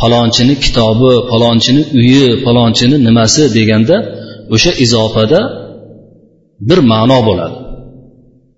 palonchini 0.00 0.54
kitobi 0.64 1.12
palonchini 1.30 1.82
uyi 1.98 2.22
palonchini 2.44 2.96
nimasi 3.06 3.42
deganda 3.58 3.96
o'sha 4.54 4.72
izofada 4.84 5.40
bir 6.68 6.78
ma'no 6.92 7.18
bo'ladi. 7.28 7.56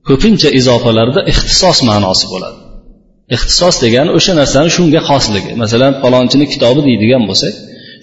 Ko'pincha 0.08 0.48
izofalarda 0.60 1.20
ixtisos 1.32 1.78
ma'nosi 1.88 2.26
bo'ladi. 2.32 2.58
Ixtisos 3.36 3.74
degani 3.84 4.10
o'sha 4.18 4.32
narsani 4.40 4.70
shunga 4.76 5.00
xosligi. 5.08 5.52
Masalan 5.62 5.92
palonchini 6.02 6.46
kitobi 6.52 6.80
deydigan 6.88 7.22
bo'lsak 7.30 7.54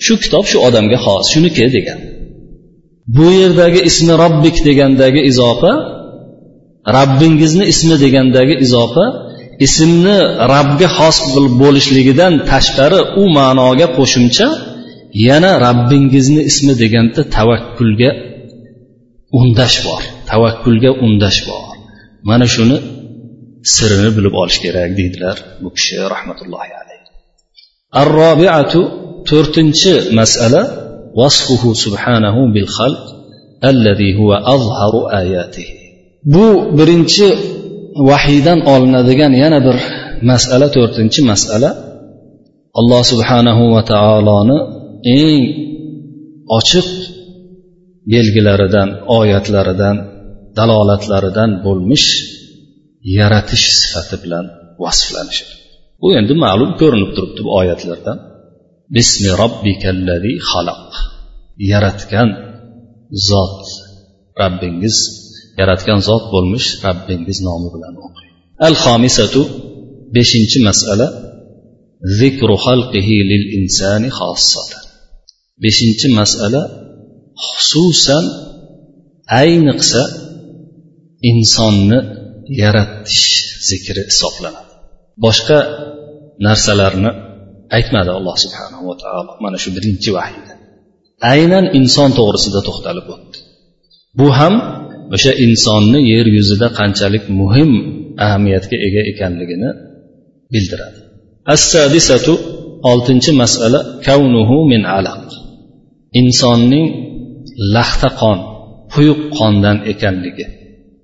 shu 0.05 0.13
kitob 0.23 0.45
shu 0.51 0.57
odamga 0.67 0.97
xos 1.05 1.25
shuniki 1.33 1.65
degan. 1.77 1.99
Bu 3.15 3.25
yerdagi 3.41 3.79
ismi 3.89 4.13
robbik 4.23 4.57
degandagi 4.67 5.21
izofa 5.31 5.73
rabbingizni 6.97 7.65
ismi 7.73 7.95
degandagi 8.03 8.55
izofa 8.65 9.05
ismni 9.65 10.17
rabbga 10.53 10.87
xos 10.97 11.17
bo'lishligidan 11.61 12.33
tashqari 12.51 12.99
u 13.21 13.23
ma'noga 13.37 13.87
qo'shimcha 13.97 14.47
yana 15.27 15.51
rabbingizni 15.65 16.41
ismi 16.49 16.73
deganda 16.81 17.21
tavakkulga 17.35 18.09
undash 19.39 19.77
bor. 19.85 20.01
Tavakkulga 20.29 20.91
undash 21.05 21.39
bor. 21.47 21.63
Mana 22.29 22.45
shuni 22.53 22.77
sirini 23.73 24.09
bilib 24.17 24.33
olish 24.41 24.59
kerak 24.63 24.91
deydilar 24.99 25.37
bu 25.61 25.69
kishi 25.75 25.95
rahmatullohi 26.13 26.71
alayhi 26.81 26.87
arrobiatu 28.01 28.79
to'rtinchi 29.29 29.93
masala 30.19 30.61
vasfuhu 31.19 31.69
subhanahu 31.83 32.41
bil 32.55 32.69
xalq 32.77 33.03
alladhi 33.69 34.09
huwa 34.19 34.35
azharu 34.55 35.01
ayatihi. 35.19 35.73
Bu 36.33 36.45
birinchi 36.77 37.27
vahiydan 38.09 38.59
olinadigan 38.73 39.33
yana 39.43 39.59
bir 39.67 39.77
masala 40.31 40.67
to'rtinchi 40.75 41.21
masala. 41.31 41.69
Alloh 42.79 43.01
subhanahu 43.11 43.63
va 43.73 43.81
taoloni 43.93 44.57
eng 45.19 45.43
ochiq 46.57 46.87
belgilaridan 48.11 48.89
oyatlaridan 49.19 49.97
dalolatlaridan 50.57 51.51
bo'lmish 51.65 52.07
yaratish 53.17 53.65
sifati 53.79 54.15
bilan 54.23 54.45
vasflanishi 54.83 55.45
bu 56.01 56.07
endi 56.19 56.33
ma'lum 56.45 56.71
ko'rinib 56.81 57.11
turibdi 57.15 57.41
bu 57.47 57.51
oyatlardan. 57.59 58.17
Bismi 58.95 59.31
robbikallazi 59.41 60.33
xalaq. 60.49 60.91
Yaratgan 61.71 62.29
zot. 63.29 63.61
Rabbingiz 64.41 64.97
yaratgan 65.59 65.99
zot 66.09 66.23
bo'lmish 66.33 66.67
rabbingiz 66.85 67.37
nomi 67.47 67.69
bilan 67.75 67.93
o'qing. 68.05 68.31
Al 68.67 68.75
xomisatu 68.83 69.41
beshinchi 70.15 70.59
masala. 70.67 71.07
Zikru 72.19 72.55
xalqihi 72.65 73.17
lil 73.31 73.45
insani 73.59 74.09
xossatan 74.19 74.85
beshinchi 75.63 76.07
masala. 76.19 76.61
Xususan 77.45 78.25
ayniqsa 79.41 80.03
insonni 81.31 81.99
yaratish 82.61 83.23
zikri 83.69 84.01
hisoblanadi. 84.09 84.71
Boshqa 85.25 85.59
narsalarni 86.47 87.11
aytmadi 87.77 88.11
alloh 88.17 88.35
subhanahu 88.43 88.83
va 88.89 88.95
taolo. 89.03 89.31
Mana 89.43 89.57
shu 89.63 89.69
birinchi 89.77 90.09
vahiyda. 90.17 90.53
Aynan 91.33 91.65
inson 91.79 92.09
to'g'risida 92.17 92.59
to'xtalib 92.67 93.07
o'tdi. 93.15 93.37
Bu 94.19 94.27
ham 94.39 94.55
o'sha 95.15 95.31
insonni 95.45 95.99
yer 96.13 96.25
yuzida 96.37 96.67
qanchalik 96.79 97.23
muhim 97.39 97.71
ahamiyatga 98.25 98.77
ega 98.87 99.01
ekanligini 99.11 99.69
bildiradi. 100.53 100.99
Assadisatu 101.55 102.33
oltinchi 102.91 103.31
masala 103.41 103.79
kavnuhu 104.07 104.57
min 104.71 104.81
alaq. 104.97 105.27
Insonning 106.21 106.87
laxta 107.75 108.09
qon 108.21 108.39
quyuq 108.93 109.21
qondan 109.37 109.77
ekanligi. 109.91 110.45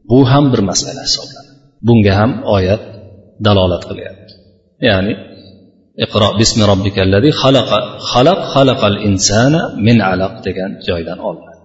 Bu 0.09 0.19
ham 0.31 0.45
bir 0.53 0.61
masala 0.69 1.01
hisoblanadi. 1.07 1.51
Bunga 1.87 2.13
ham 2.19 2.31
oyat 2.55 2.83
dalolat 3.45 3.83
qilyapti. 3.89 4.33
Ya'ni 4.89 5.13
iqro 6.05 6.29
bismi 6.39 6.63
robbikallazi 6.71 7.29
xalaqa 7.41 7.77
xalaq 8.11 8.39
xalaqal 8.53 8.97
insana 9.09 9.61
min 9.87 9.97
alaq 10.11 10.33
degan 10.45 10.71
joydan 10.87 11.19
olinadi. 11.29 11.61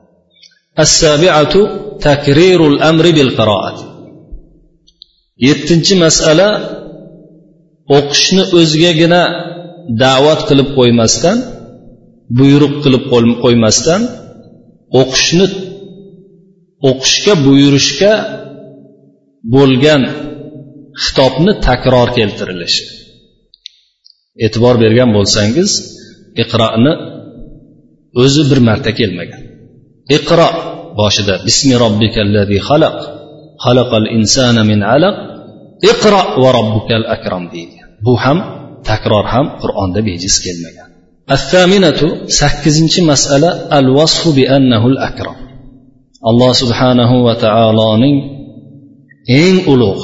Assabiatu 0.85 1.61
takrirul 2.07 2.77
amri 2.91 3.11
bil 3.19 3.31
qiroat 3.39 3.79
yettinchi 5.47 5.95
masala 6.05 6.49
o'qishni 7.97 8.45
o'zigagina 8.59 9.23
da'vat 10.03 10.41
qilib 10.49 10.69
qo'ymasdan 10.79 11.37
buyruq 12.39 12.75
qilib 12.85 13.05
qo'ymasdan 13.45 14.01
o'qishni 15.01 15.47
o'qishga 16.91 17.35
buyurishga 17.47 18.13
bo'lgan 19.55 20.03
xitobni 21.05 21.53
takror 21.67 22.09
keltirilishi. 22.19 22.85
E'tibor 24.45 24.75
bergan 24.85 25.11
bo'lsangiz 25.17 25.71
iqroni 26.43 26.93
o'zi 28.23 28.43
bir 28.51 28.61
marta 28.69 28.91
kelmagan. 29.01 29.43
Iqro 30.17 30.49
boshida 31.01 31.35
bismi 31.47 31.75
robbikallazi 31.85 32.59
xalaq 32.69 32.99
xalaqal 33.65 34.07
insana 34.19 34.63
min 34.71 34.81
alaq 34.95 35.17
iqro 35.93 36.23
va 36.43 36.51
robbukal 36.59 37.05
akram 37.17 37.45
deydi. 37.55 37.79
Bu 38.07 38.15
ham 38.25 38.39
takror 38.89 39.25
ham 39.35 39.47
qur'onda 39.63 40.01
bejiz 40.09 40.35
kelmagan. 40.45 40.88
الثامنة 41.32 42.28
sakkizinchi 42.28 43.02
masala 43.02 43.50
al 43.70 43.88
vasfu 43.98 44.30
bi 44.36 44.44
annahu 44.58 44.88
al 44.94 44.98
akram 45.10 45.38
alloh 46.30 46.52
subhanahu 46.62 47.16
va 47.28 47.34
taoloning 47.46 48.18
eng 49.42 49.58
ulug' 49.74 50.04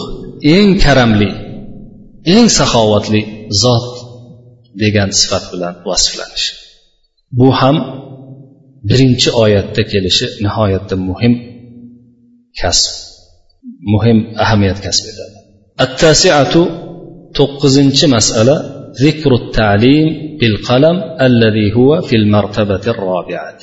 eng 0.56 0.70
karamli 0.84 1.30
eng 2.34 2.48
saxovatli 2.58 3.22
zot 3.62 3.86
degan 4.82 5.10
sifat 5.20 5.44
bilan 5.52 5.74
vasflanish 5.90 6.48
bu 7.38 7.48
ham 7.60 7.78
birinchi 8.90 9.30
oyatda 9.44 9.82
kelishi 9.92 10.28
nihoyatda 10.44 10.96
muhim 11.10 11.34
kasb 12.60 12.92
muhim 13.94 14.18
ahamiyat 14.44 14.80
kasb 14.86 15.04
etadi 15.12 15.38
attasiatu 15.86 16.62
to'qqizinchi 17.38 18.06
masala 18.16 18.56
ذكر 19.04 19.32
التعليم 19.42 20.08
بالقلم 20.40 20.98
الذي 21.28 21.68
هو 21.78 22.02
في 22.02 22.16
المرتبة 22.22 22.86
الرابعة 22.94 23.60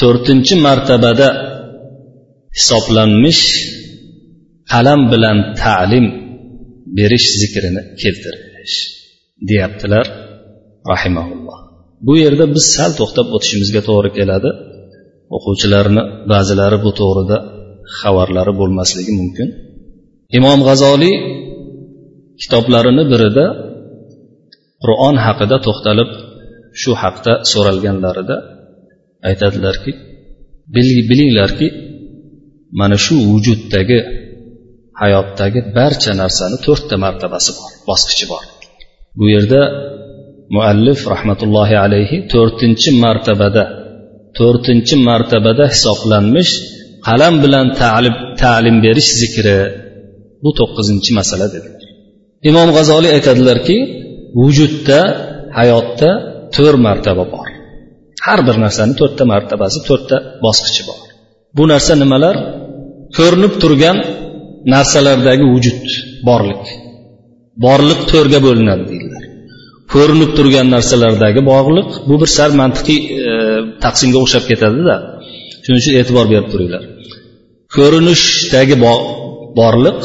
to'rtinchi 0.00 0.54
martabada 0.66 1.28
hisoblanmish 2.58 3.42
qalam 4.72 5.00
bilan 5.12 5.38
ta'lim 5.62 6.06
berish 6.98 7.26
zikrini 7.40 7.82
keltirish 8.02 8.76
deyaptilar 9.48 10.06
rahimaulloh 10.92 11.58
bu 12.06 12.12
yerda 12.22 12.44
biz 12.54 12.64
sal 12.76 12.90
to'xtab 13.00 13.26
o'tishimizga 13.36 13.80
to'g'ri 13.88 14.10
keladi 14.18 14.50
o'quvchilarni 15.36 16.02
ba'zilari 16.32 16.78
bu 16.84 16.90
to'g'rida 17.00 17.38
xabarlari 17.98 18.52
bo'lmasligi 18.60 19.12
mumkin 19.20 19.48
imom 20.38 20.60
g'azoliy 20.68 21.16
kitoblarini 22.42 23.04
birida 23.12 23.44
qur'on 24.83 25.15
haqida 25.25 25.57
to'xtalib 25.67 26.09
shu 26.81 26.91
haqda 27.01 27.33
so'ralganlarida 27.51 28.35
aytadilarki 29.29 29.91
bilinglarki 31.09 31.67
mana 32.79 32.97
shu 33.05 33.15
vujuddagi 33.29 33.99
hayotdagi 35.01 35.59
barcha 35.77 36.11
narsani 36.21 36.57
to'rtta 36.65 36.95
martabasi 37.05 37.51
bor 37.59 37.71
bosqichi 37.89 38.25
bor. 38.31 38.43
Bu 39.17 39.25
yerda 39.35 39.61
muallif 40.55 40.99
rahmatullohi 41.13 41.75
alayhi 41.85 42.17
to'rtinchi 42.33 42.89
martabada 43.03 43.63
to'rtinchi 44.39 44.95
martabada 45.09 45.65
hisoblanmish 45.73 46.51
qalam 47.07 47.35
bilan 47.43 47.67
ta'lim 47.81 48.15
ta'lim 48.43 48.75
berish 48.85 49.09
zikri 49.21 49.59
bu 50.43 50.49
to'qqizinchi 50.59 51.11
masala 51.19 51.45
dedilar 51.55 51.81
imom 52.49 52.69
g'azoliy 52.77 53.11
aytadilarki 53.17 53.77
vujudda 54.39 55.01
hayotda 55.59 56.09
to'rt 56.55 56.79
martaba 56.87 57.23
bor. 57.33 57.47
Har 58.25 58.39
bir 58.47 58.55
narsani 58.65 58.93
to'rtta 58.99 59.23
martabasi 59.33 59.79
to'rtta 59.87 60.17
bosqichi 60.45 60.83
bor. 60.89 61.01
Bu 61.57 61.63
narsa 61.71 61.93
nimalar? 62.03 62.35
Ko'rinib 63.17 63.53
turgan 63.61 63.97
narsalardagi 64.73 65.45
vujud 65.53 65.81
borlik. 66.29 66.65
Borliq 67.65 67.99
to'rga 68.11 68.39
bo'linadi 68.47 68.83
deydilar. 68.91 69.23
Ko'rinib 69.93 70.31
turgan 70.37 70.67
narsalardagi 70.75 71.41
bog'liq 71.53 71.89
bu 72.09 72.15
bir 72.21 72.29
sal 72.37 72.51
mantiqiy 72.61 72.99
e, 73.01 73.33
taqsimga 73.83 74.17
o'xshab 74.23 74.43
ketadida. 74.51 74.95
Shuning 75.63 75.79
uchun 75.81 75.93
e'tibor 76.01 76.25
berib 76.31 76.47
turinglar. 76.53 76.83
Ko'rinishdagi 77.75 78.75
borliq 79.59 79.99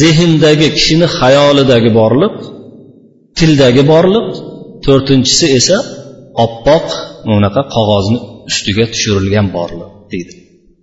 zehndagi 0.00 0.68
kishini 0.76 1.06
xayolidagi 1.18 1.90
borliq 2.00 2.36
tildagi 3.38 3.82
borliq 3.92 4.28
to'rtinchisi 4.86 5.46
esa 5.58 5.76
oppoq 6.44 6.86
bunaqa 7.28 7.62
qog'ozni 7.74 8.18
ustiga 8.50 8.84
tushirilgan 8.92 9.46
borliq 9.56 9.90
deydi. 10.12 10.34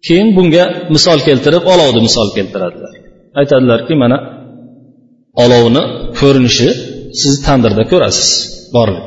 Keyin 0.05 0.29
bunga 0.37 0.63
misol 0.95 1.19
keltirib 1.27 1.63
olovni 1.73 2.01
misol 2.07 2.27
keltiradilar. 2.37 2.93
Aytadilarki 3.39 3.93
mana 4.03 4.17
olovni 5.43 5.83
ko'rinishi 6.19 6.69
siz 7.21 7.33
tandirda 7.45 7.83
ko'rasiz 7.91 8.29
borlik 8.75 9.05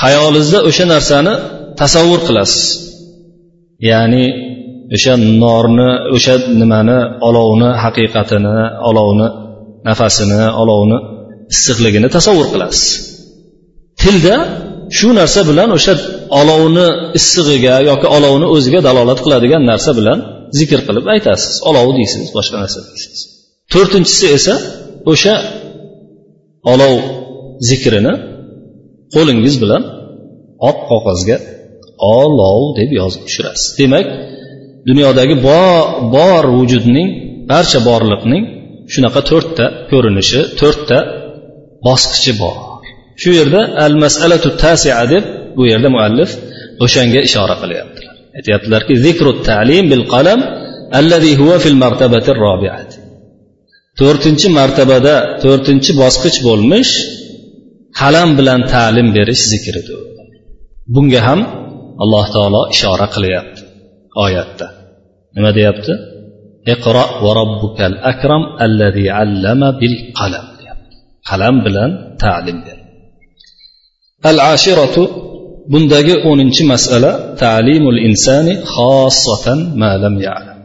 xayolingizda 0.00 0.58
o'sha 0.68 0.84
narsani 0.94 1.34
tasavvur 1.80 2.20
qilasiz. 2.28 2.64
Ya'ni 3.90 4.24
o'sha 4.96 5.14
norni 5.42 5.90
o'sha 6.16 6.34
nimani 6.60 6.98
olovni 7.28 7.70
haqiqatini 7.84 8.56
olovni 8.88 9.28
nafasini 9.88 10.42
olovni 10.62 10.98
issiqligini 11.54 12.08
tasavvur 12.16 12.48
qilasiz. 12.54 12.84
Tilda 14.02 14.36
shu 14.98 15.08
narsa 15.20 15.40
bilan 15.50 15.68
o'sha 15.76 15.94
olovni 16.40 16.88
issig'iga 17.18 17.74
yoki 17.90 18.06
olovni 18.16 18.46
o'ziga 18.54 18.80
dalolat 18.88 19.18
qiladigan 19.24 19.62
narsa 19.70 19.90
bilan 19.98 20.18
zikr 20.58 20.80
qilib 20.86 21.06
aytasiz. 21.14 21.54
Olov 21.68 21.86
deysiz 21.98 22.24
boshqa 22.36 22.56
narsa 22.62 22.80
deysiz. 22.88 23.18
To'rtinchisi 23.72 24.26
esa 24.38 24.54
o'sha 25.12 25.34
olov 26.72 26.94
zikrini 27.68 28.14
qo'lingiz 29.14 29.54
bilan 29.62 29.82
oq 30.70 30.78
qog'ozga 30.90 31.36
olov 32.20 32.62
deb 32.78 32.90
yozib 33.00 33.22
tushirasiz. 33.28 33.66
Demak 33.80 34.06
dunyodagi 34.88 35.34
bor 36.16 36.44
vujudning 36.56 37.08
barcha 37.50 37.80
borliqning 37.88 38.44
shunaqa 38.92 39.20
to'rtta 39.30 39.64
ko'rinishi 39.90 40.40
to'rtta 40.60 40.98
bosqichi 41.86 42.32
bor. 42.42 42.56
Shu 43.22 43.30
yerda 43.38 43.60
al 43.84 43.94
masalatu 44.04 44.48
tasia 44.62 45.02
deb 45.12 45.24
bu 45.56 45.62
yerda 45.72 45.88
muallif 45.96 46.30
o'shanga 46.84 47.20
ishora 47.28 47.54
qilyaptilar. 47.62 48.14
Aytyaptilarki 48.38 48.94
zikru 49.06 49.30
talim 49.48 49.84
bil 49.92 50.04
qalam 50.14 50.40
allazi 50.98 51.32
huwa 51.40 51.56
fil 51.64 51.78
martabati 51.84 52.30
robiati 52.44 52.96
to'rtinchi 54.00 54.48
martabada 54.58 55.14
to'rtinchi 55.42 55.92
bosqich 56.02 56.38
bo'lmish 56.46 56.92
qalam 58.00 58.28
bilan 58.38 58.60
ta'lim 58.74 59.08
berish 59.16 59.42
zikridir. 59.52 60.00
Bunga 60.94 61.20
ham 61.28 61.40
alloh 62.02 62.24
taolo 62.34 62.62
ishora 62.74 63.06
qilyapti 63.14 63.62
oyatda. 64.24 64.66
Nima 65.36 65.50
deyapti? 65.58 65.92
Iqro 66.74 67.04
va 67.24 67.30
robbukal 67.40 67.94
akram 68.12 68.42
allazi 68.64 69.06
allama 69.22 69.68
bil 69.80 69.96
qalam. 70.18 70.46
Qalam 71.28 71.56
bilan 71.66 71.90
ta'lim 72.22 72.58
ber. 72.66 72.78
Al 74.30 74.38
ashiratu 74.52 75.02
bundagi 75.72 76.14
o'ninchi 76.30 76.62
masala 76.72 77.10
ta'limul 77.44 78.00
insani 78.08 78.54
xossatan 78.74 79.58
ma 79.80 79.90
lam 80.02 80.14
ya'lam. 80.26 80.58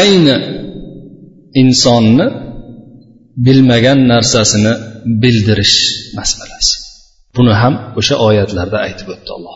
Ayni 0.00 0.36
insonni 1.62 2.26
bilmagan 3.46 3.98
narsasini 4.12 4.72
bildirish 5.22 5.76
masalasi. 6.18 6.74
Buni 7.36 7.52
ham 7.62 7.74
o'sha 7.98 8.14
oyatlarda 8.28 8.78
aytib 8.86 9.08
o'tdi 9.14 9.30
alloh 9.36 9.54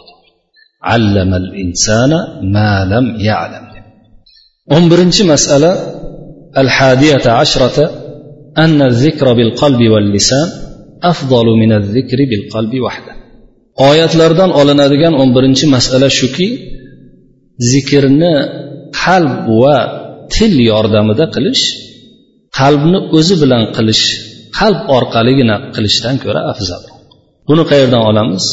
allamal 0.95 1.49
insana 1.65 2.19
ma 2.55 2.73
lam 2.93 3.07
ya'lam. 3.29 3.65
O'n 4.75 4.85
birinchi 4.93 5.23
masala 5.33 5.71
al 6.63 6.69
hadiyata 6.77 7.31
ashrata 7.43 7.85
أن 8.65 8.81
zikra 9.03 9.33
bil 9.39 9.51
qalbi 9.61 9.87
val 9.93 10.09
lisan 10.15 10.49
الذكر 11.11 11.47
min 11.61 11.71
zikri 11.95 12.25
bil 12.33 12.45
qalbi 12.55 12.79
oyatlardan 13.91 14.51
olinadigan 14.61 15.15
o'n 15.23 15.31
birinchi 15.37 15.67
masala 15.75 16.09
shuki 16.19 16.49
zikrni 17.73 18.35
qalb 19.03 19.35
va 19.63 19.79
til 20.35 20.53
yordamida 20.71 21.25
qilish 21.35 21.65
qalbni 22.59 22.99
o'zi 23.19 23.35
bilan 23.43 23.63
qilish 23.77 24.05
qalb 24.59 24.81
orqaligina 24.97 25.57
qilishdan 25.75 26.17
ko'ra 26.25 26.41
afzal 26.53 26.83
buni 27.49 27.65
qayerdan 27.71 28.03
olamiz 28.11 28.45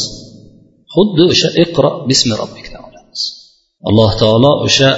xuddi 0.94 1.22
o'sha 1.32 1.48
iqro 1.64 1.90
bismi 2.10 2.34
robbikdan 2.42 2.82
olamiz 2.88 3.20
alloh 3.88 4.10
taolo 4.22 4.52
o'sha 4.66 4.90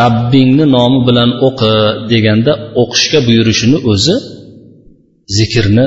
rabbingni 0.00 0.64
nomi 0.76 1.00
bilan 1.08 1.30
o'qi 1.46 1.72
deganda 2.12 2.52
o'qishga 2.82 3.18
buyurishini 3.28 3.78
o'zi 3.92 4.16
zikrni 5.37 5.85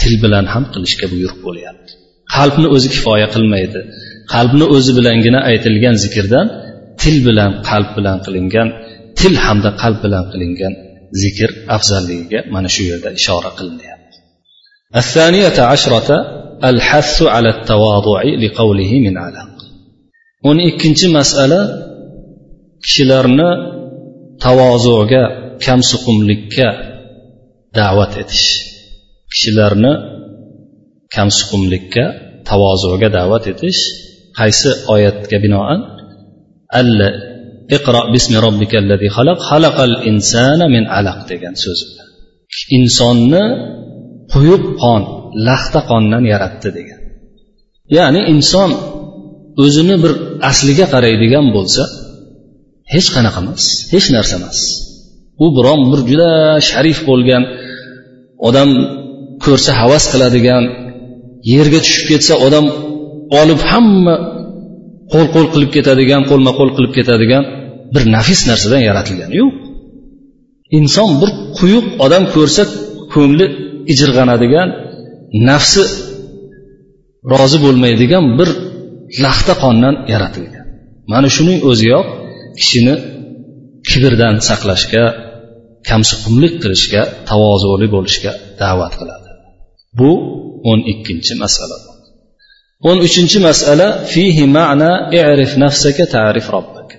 til 0.00 0.14
bilan 0.22 0.44
ham 0.52 0.64
qilishga 0.74 1.06
buyruq 1.12 1.38
bo'lyapti 1.46 1.92
qalbni 2.36 2.66
o'zi 2.74 2.88
kifoya 2.94 3.28
qilmaydi 3.34 3.80
qalbni 4.34 4.66
o'zi 4.76 4.92
bilangina 4.98 5.40
aytilgan 5.50 5.96
zikrdan 6.04 6.46
til 7.02 7.16
bilan 7.26 7.50
qalb 7.68 7.88
bilan 7.96 8.18
qilingan 8.26 8.68
til 9.20 9.34
hamda 9.44 9.70
qalb 9.82 9.98
bilan 10.04 10.24
qilingan 10.32 10.74
zikr 11.22 11.50
afzalligiga 11.76 12.40
mana 12.54 12.68
shu 12.74 12.82
yerda 12.90 13.10
ishora 13.20 13.50
qilinyapti 13.58 14.16
الثانية 15.02 15.58
عشرة 15.72 16.10
الحث 16.70 17.22
على 17.34 17.48
التواضع 17.56 18.20
لقوله 18.42 18.92
من 19.06 19.14
علق 19.24 19.56
o'n 20.48 20.58
ikkinchi 20.70 21.06
masala 21.18 21.60
kishilarni 22.84 23.50
tavozuga 24.44 25.22
kamsuqumlikka 25.64 26.66
da'vat 27.79 28.13
etish. 28.23 28.47
Kishilarni 29.31 29.93
kamsuqumlikka 31.15 32.05
tavozuga 32.49 33.09
da'vat 33.17 33.45
etish 33.53 33.81
qaysi 34.39 34.69
oyatga 34.93 35.37
binoan? 35.45 35.79
Alla 36.79 37.09
iqro 37.77 38.01
bismi 38.13 38.37
robbikallazi 38.45 39.07
xalaq 39.17 39.39
xalaqal 39.49 39.93
insana 40.09 40.65
min 40.75 40.83
alaq 40.97 41.19
degan 41.31 41.55
so'z. 41.63 41.79
Insonni 42.77 43.43
quyuq 44.33 44.63
qon 44.81 45.01
laxta 45.47 45.79
qondan 45.89 46.23
yaratdi 46.33 46.69
degan. 46.77 47.01
Ya'ni 47.97 48.21
inson 48.33 48.69
o'zini 49.63 49.95
bir 50.03 50.11
asliga 50.51 50.85
qaraydigan 50.93 51.45
bo'lsa 51.55 51.83
hech 52.93 53.07
qanaqa 53.15 53.39
emas 53.43 53.63
hech 53.93 54.07
narsa 54.15 54.33
emas. 54.39 54.59
U 55.43 55.45
biron 55.57 55.81
bir 55.91 56.01
juda 56.09 56.31
sharif 56.69 56.99
bo'lgan 57.09 57.43
odam 58.47 58.69
ko'rsa 59.45 59.71
havas 59.81 60.03
qiladigan 60.11 60.63
yerga 61.53 61.79
tushib 61.85 62.05
ketsa 62.11 62.33
odam 62.47 62.65
olib 63.41 63.61
hamma 63.71 64.15
qo'l 65.13 65.27
qo'l 65.33 65.47
qilib 65.53 65.71
ketadigan 65.77 66.21
qo'lma 66.29 66.51
qo'l 66.59 66.69
qilib 66.75 66.93
ketadigan 66.97 67.43
bir 67.93 68.03
nafis 68.15 68.41
narsadan 68.49 68.81
yaratilgan 68.89 69.31
yo'q. 69.39 69.53
Inson 70.77 71.09
bir 71.21 71.29
quyuq 71.57 71.85
odam 72.05 72.23
ko'rsa 72.35 72.63
ko'ngli 73.13 73.45
ijirg'anadigan 73.91 74.69
nafsi 75.49 75.83
rozi 77.33 77.57
bo'lmaydigan 77.65 78.25
bir 78.39 78.49
laxta 79.23 79.53
qondan 79.63 79.95
yaratilgan. 80.13 80.65
Mana 81.11 81.27
shuning 81.35 81.59
o'ziyoq 81.71 82.07
kishini 82.59 82.95
kibrdan 83.89 84.35
saqlashga 84.47 85.03
kamsuqumlik 85.89 86.53
qilishga 86.63 87.01
tavozuli 87.29 87.87
bo'lishga 87.95 88.31
da'vat 88.61 88.93
qiladi. 88.99 89.29
Bu 89.99 90.11
o'n 90.69 90.79
ikkinchi 90.93 91.33
masala. 91.43 91.77
o'n 92.89 92.97
uchinchi 93.07 93.39
masala 93.47 93.87
fihi 94.11 94.43
ma'na 94.57 94.91
i'rif 95.19 95.51
nafsaka 95.63 96.03
ta'rif 96.15 96.45
robbak 96.55 96.89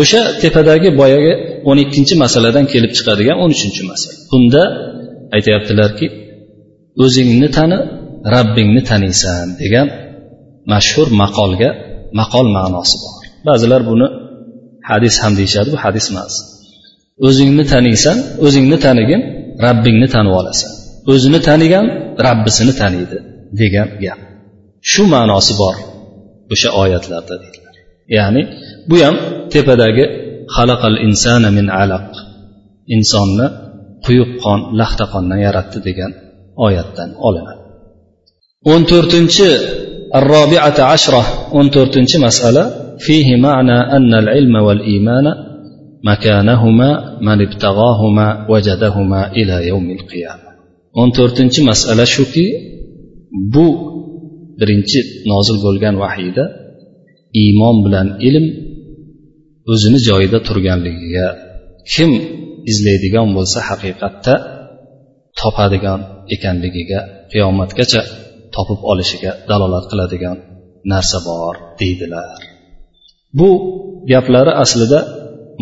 o'sha 0.00 0.20
tepadagi 0.42 0.88
boyagi 1.00 1.32
o'n 1.70 1.78
ikkinchi 1.84 2.14
masaladan 2.24 2.64
kelib 2.72 2.92
chiqadigan 2.96 3.36
o'n 3.42 3.50
uchinchi 3.56 3.82
masala. 3.90 4.16
Bunda 4.30 4.62
aytyaptilarki 5.36 6.06
o'zingni 7.04 7.48
tani 7.56 7.78
rabbingni 8.34 8.82
taniysan 8.90 9.46
degan 9.62 9.86
mashhur 10.72 11.08
maqolga 11.22 11.70
maqol 12.20 12.46
ma'nosi 12.56 12.96
bor. 13.02 13.14
Ba'zilar 13.48 13.80
buni 13.90 14.06
hadis 14.90 15.14
ham 15.22 15.32
deyishadi 15.38 15.68
bu 15.74 15.78
hadis 15.84 16.06
emas 16.12 16.34
o'zingni 17.27 17.63
taniysan 17.73 18.17
o'zingni 18.45 18.77
tanigin 18.85 19.21
rabbingni 19.65 20.07
tanib 20.13 20.33
olasan 20.41 20.71
o'zini 21.11 21.39
tanigan 21.47 21.85
rabbisini 22.27 22.73
taniydi 22.81 23.17
degan 23.61 23.87
gap 24.03 24.19
shu 24.91 25.03
ma'nosi 25.13 25.53
bor 25.61 25.75
o'sha 26.53 26.69
oyatlarda 26.83 27.35
deydilar 27.41 27.75
ya'ni 28.17 28.41
bu 28.89 28.95
ham 29.05 29.15
tepadagi 29.53 30.05
xalaqal 30.55 30.97
insana 31.07 31.49
min 31.57 31.67
alaq 31.81 32.09
insonni 32.95 33.47
quyuq 34.05 34.31
qon 34.43 34.59
laxta 34.79 35.05
qondan 35.13 35.39
yaratdi 35.47 35.79
degan 35.87 36.11
oyatdan 36.65 37.09
olinadi 37.27 37.61
o'n 38.71 38.81
to'rtinchi 38.91 39.49
الرابعة 40.19 40.77
عشرة 40.91 41.23
o'n 41.57 41.67
to'rtinchi 41.75 42.17
masala 42.27 42.63
فيه 43.05 43.27
معنى 43.47 43.77
أن 43.97 44.11
العلم 44.23 44.55
والإيمان 44.55 45.25
makanahuma 46.08 46.88
man 47.26 47.38
ibtag'ahuma 47.46 48.26
vajadahuma 48.50 49.20
ila 49.40 49.56
yawmil 49.70 50.02
qiyama 50.10 50.50
o'n 51.00 51.08
to'rtinchi 51.18 51.60
masala 51.70 52.04
shuki 52.14 52.46
bu 53.54 53.66
birinchi 54.58 55.00
nozil 55.32 55.56
bo'lgan 55.66 55.94
vahiyda 56.02 56.44
iymon 57.42 57.76
bilan 57.84 58.08
ilm 58.28 58.46
o'zini 59.72 59.98
joyida 60.08 60.38
turganligiga 60.48 61.26
kim 61.92 62.10
izlaydigan 62.70 63.28
bo'lsa 63.36 63.58
haqiqatda 63.68 64.34
topadigan 65.40 66.00
ekanligiga 66.34 67.00
qiyomatgacha 67.32 68.02
topib 68.54 68.80
olishiga 68.90 69.32
dalolat 69.50 69.84
qiladigan 69.90 70.36
narsa 70.92 71.18
bor 71.28 71.54
deydilar. 71.80 72.40
Bu 73.38 73.50
gaplari 74.12 74.52
aslida 74.62 74.98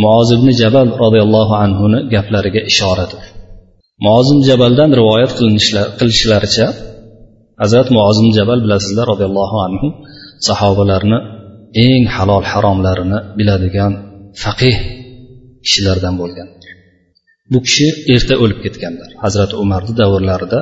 muoz 0.02 0.28
ibn 0.36 0.48
jabal 0.60 0.88
roziyallohu 1.04 1.54
anhuni 1.64 1.98
gaplariga 2.14 2.60
ishoradir 2.70 3.22
muozim 4.06 4.36
ibn 4.38 4.46
jabaldan 4.50 4.90
rivoyat 5.00 5.32
qilishlaricha 5.98 6.66
hazrat 7.62 7.88
muozim 7.96 8.24
ibn 8.26 8.34
jabal 8.38 8.58
bilasizlar 8.64 9.06
roziyallohu 9.12 9.56
anhu 9.66 9.86
sahobalarni 10.48 11.18
eng 11.86 12.04
halol 12.16 12.44
haromlarini 12.52 13.18
biladigan 13.38 13.92
faqih 14.42 14.76
kishilardan 15.64 16.14
bo'lgan. 16.22 16.48
Bu 17.52 17.58
kishi 17.66 17.86
erta 18.14 18.34
o'lib 18.42 18.60
ketganlar. 18.64 19.10
Hazrati 19.24 19.54
umarni 19.64 19.92
davrlarida 20.00 20.58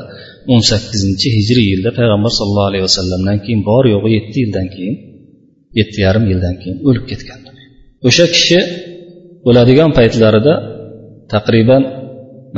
o'n 0.52 0.62
sakkizinchi 0.70 1.28
hijriy 1.36 1.66
yilda 1.72 1.90
payg'ambar 1.98 2.32
sallallohu 2.38 2.70
alayhi 2.70 2.84
vasallamdan 2.88 3.38
keyin 3.44 3.60
bor 3.70 3.84
yo'g'i 3.94 4.10
yetti 4.16 4.36
yildan 4.42 4.66
keyin 4.74 4.96
yetti 5.80 5.98
yarim 6.06 6.24
yildan 6.32 6.54
keyin 6.62 6.78
o'lib 6.88 7.04
ketganlar. 7.10 7.54
O'sha 8.08 8.26
kishi 8.34 8.58
o'ladigan 9.48 9.90
paytlarida 9.98 10.54
taqriban 11.34 11.82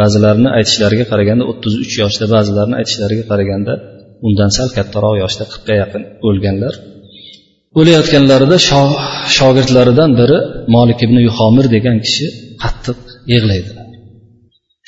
ba'zilarini 0.00 0.50
aytishlariga 0.58 1.04
qaraganda 1.12 1.44
o'ttiz 1.50 1.74
uch 1.84 1.94
yoshda 2.02 2.24
ba'zilarini 2.34 2.76
aytishlariga 2.80 3.24
qaraganda 3.30 3.72
undan 4.26 4.50
sal 4.56 4.68
kattaroq 4.76 5.14
yoshda 5.24 5.44
qirqqa 5.52 5.74
yaqin 5.82 6.02
o'lganlar. 6.28 6.74
O'layotganlarida 7.80 8.56
shogirdlaridan 9.36 10.10
biri 10.20 10.38
molik 10.74 10.98
ibn 11.06 11.16
yuhomir 11.28 11.66
degan 11.74 11.96
kishi 12.06 12.26
qattiq 12.62 12.98
yig'laydilar 13.32 13.86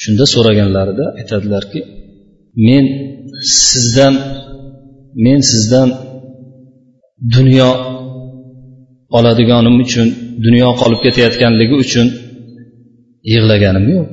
shunda 0.02 0.24
so'raganlarida 0.34 1.04
aytadilarki 1.20 1.80
men 2.68 2.84
sizdan 3.70 4.14
men 5.24 5.38
sizdan 5.50 5.88
dunyo 7.36 7.70
oladiganim 9.16 9.76
uchun 9.84 10.08
dunyo 10.44 10.68
qolib 10.80 11.00
ketayotganligi 11.06 11.74
uchun 11.84 12.06
yig'laganim 13.32 13.86
yo'q. 13.94 14.08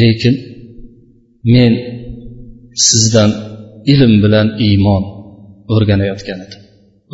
Lekin 0.00 0.34
men 1.54 1.72
sizdan 2.88 3.30
ilm 3.92 4.12
bilan 4.24 4.46
iymon 4.66 5.02
o'rganayotgan 5.74 6.38
edim. 6.46 6.60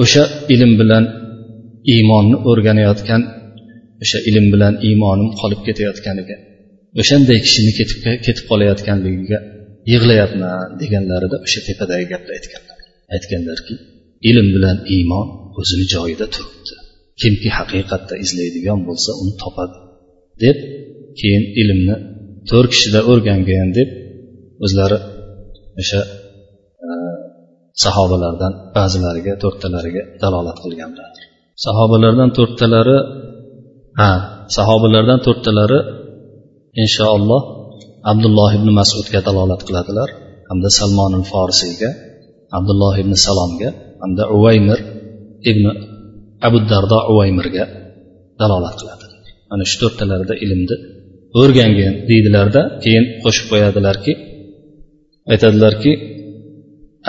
O'sha 0.03 0.23
ilm 0.55 0.73
bilan 0.81 1.05
iymonni 1.93 2.37
o'rganayotgan 2.51 3.23
o'sha 4.03 4.19
ilm 4.31 4.47
bilan 4.55 4.75
iymonim 4.89 5.31
qolib 5.41 5.61
ketayotganiga 5.67 6.37
o'shanday 7.01 7.39
kishini 7.47 7.73
ketib 7.79 7.99
ketib 8.27 8.45
qolayotganligiga 8.51 9.39
yig'layapman 9.93 10.69
deganlarida 10.83 11.37
o'sha 11.47 11.61
tepadagi 11.69 12.07
gapni 12.13 12.33
aytganlar 12.39 12.79
aytganlarki 13.15 13.75
ilm 14.31 14.49
bilan 14.57 14.77
iymon 14.97 15.27
o'zini 15.61 15.85
joyida 15.95 16.27
turibdi. 16.35 16.75
Kimki 17.21 17.49
haqiqatda 17.59 18.15
izlaydigan 18.25 18.81
bo'lsa 18.89 19.11
uni 19.23 19.35
topadi 19.43 19.79
deb 20.45 20.57
keyin 21.19 21.45
ilmni 21.63 21.97
to'rt 22.51 22.71
kishida 22.75 23.01
o'rgangan 23.11 23.69
deb 23.79 23.89
o'zlari 24.65 24.99
o'sha 25.81 26.01
e, 26.87 26.89
sahobalardan 27.85 28.53
ba'zilariga 28.77 29.33
to'rttalariga 29.43 30.03
dalolat 30.23 30.59
qilganlar 30.65 31.09
sahobalardan 31.67 32.31
to'rttalari 32.39 32.99
ha 34.01 34.11
sahobalardan 34.57 35.21
to'rttalari 35.27 35.81
inshaalloh 36.83 37.43
abdulloh 38.11 38.51
ibn 38.59 38.69
masudga 38.81 39.21
dalolat 39.29 39.63
qiladilar. 39.69 40.09
Hamda 40.49 40.69
salmon 40.79 41.13
forisiyga 41.33 41.91
abdulloh 42.59 42.95
ibn 43.03 43.13
salomga 43.27 43.71
hamda 44.03 44.25
uvaymir 44.37 44.79
ibn 45.51 45.65
abu 46.47 46.59
dardo 46.71 46.99
uvaymirga 47.13 47.65
dalolat 48.41 48.75
qiladi. 48.81 49.05
Mana 49.51 49.65
shu 49.71 49.77
to'rttalarida 49.83 50.35
ilmni 50.45 50.77
o'rgangan 51.41 51.95
deydilarda 52.11 52.63
keyin 52.85 53.05
qo'shib 53.23 53.47
qo'yadilarki 53.53 54.13
aytadilarki 55.33 55.93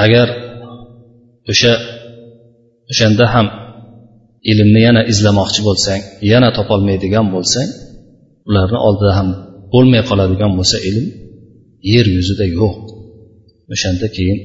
agar 0.03 0.27
o'sha 1.51 1.73
o'shanda 2.91 3.25
ham 3.33 3.47
ilmni 4.51 4.81
yana 4.87 5.01
izlamoqchi 5.11 5.61
bo'lsang 5.67 6.01
yana 6.31 6.49
topolmaydigan 6.57 7.25
bo'lsang 7.35 7.69
ularni 8.49 8.79
oldida 8.87 9.11
ham 9.19 9.29
bo'lmay 9.73 10.01
qoladigan 10.09 10.51
bo'lsa 10.59 10.77
ilm 10.89 11.05
yer 11.93 12.05
yuzida 12.17 12.45
yo'q. 12.59 12.75
O'shanda 13.73 14.07
keyin 14.15 14.39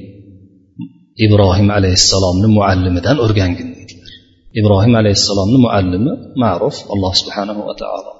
ibrohim 1.25 1.67
alayhissalomni 1.77 2.47
muallimidan 2.57 3.17
o'rgangin 3.25 3.67
deydilar 3.75 4.11
ibrohim 4.59 4.93
alayhissalomni 5.01 5.57
muallimi 5.65 6.13
ma'ruf 6.43 6.77
alloh 6.93 7.13
subhanahu 7.21 7.61
va 7.67 7.73
taolo. 7.81 8.11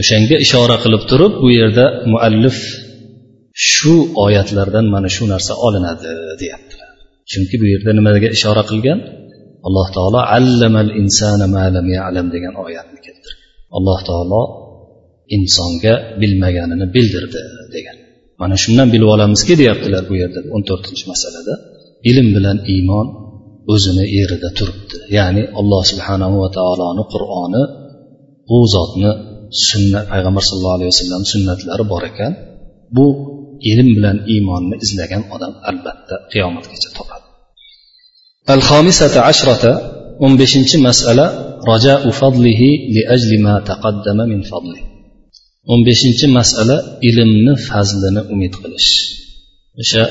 O'shanga 0.00 0.36
ishora 0.46 0.76
qilib 0.84 1.02
turib 1.10 1.32
bu 1.42 1.48
yerda 1.58 1.84
muallif 2.12 2.56
shu 3.72 3.94
oyatlardan 4.24 4.86
mana 4.94 5.08
shu 5.16 5.24
narsa 5.32 5.52
olinadi 5.66 6.10
deyaptilar. 6.42 6.90
Chunki 7.30 7.54
bu 7.62 7.66
yerda 7.72 7.90
nimaga 7.98 8.28
ishora 8.36 8.62
qilgan? 8.70 8.98
Alloh 9.66 9.86
taolo 9.96 10.20
allamal 10.38 10.90
insana 11.00 11.46
ma 11.54 11.64
lam 11.76 11.86
ya'lam 11.98 12.26
degan 12.34 12.54
oyatni 12.64 12.98
keltirgan 13.06 13.44
alloh 13.76 13.98
taolo 14.08 14.42
insonga 15.36 15.94
bilmaganini 16.20 16.86
bildirdi 16.94 17.42
degan. 17.74 17.96
Mana 18.40 18.56
shundan 18.62 18.88
bilib 18.94 19.08
olamizki 19.14 19.54
deyaptilar 19.60 20.02
bu 20.10 20.14
yerda 20.22 20.40
o'n 20.54 20.62
to'rtinchi 20.68 21.04
masalada. 21.12 21.54
Ilm 22.10 22.28
bilan 22.36 22.58
iymon 22.74 23.06
o'zini 23.72 24.04
yerida 24.16 24.50
turibdi. 24.58 24.96
Ya'ni 25.16 25.42
alloh 25.60 25.82
subhanahu 25.90 26.36
va 26.42 26.48
taoloni 26.58 27.02
qur'oni 27.12 27.62
u 28.54 28.56
zotni 28.74 29.10
sunnat 29.68 30.04
payg'ambar 30.12 30.42
sallallohu 30.48 30.76
alayhi 30.78 30.90
vasallam 30.94 31.22
sunnatlari 31.32 31.84
bor 31.92 32.02
ekan. 32.10 32.32
Bu 32.96 33.06
ilm 33.70 33.88
bilan 33.96 34.16
iymonni 34.32 34.76
izlagan 34.84 35.22
odam 35.34 35.52
albatta 35.70 36.14
qiyomatgacha 36.32 36.90
topadi. 36.98 37.26
Al 38.54 38.62
xomisata 38.68 39.20
ashrata 39.30 39.72
o'n 40.24 40.32
beshinchi 40.40 40.76
masala 40.88 41.26
rajau 41.70 42.10
fadlihi 42.20 42.68
li 42.94 43.02
ajli 43.14 43.36
ma 43.46 43.54
taqaddama 43.70 44.24
min 44.32 44.42
fadli. 44.50 44.80
o'n 45.72 45.80
beshinchi 45.88 46.26
masala 46.38 46.76
ilmni 47.08 47.52
fazlini 47.68 48.22
umid 48.34 48.52
qilish. 48.62 48.90
O'sha 49.80 50.02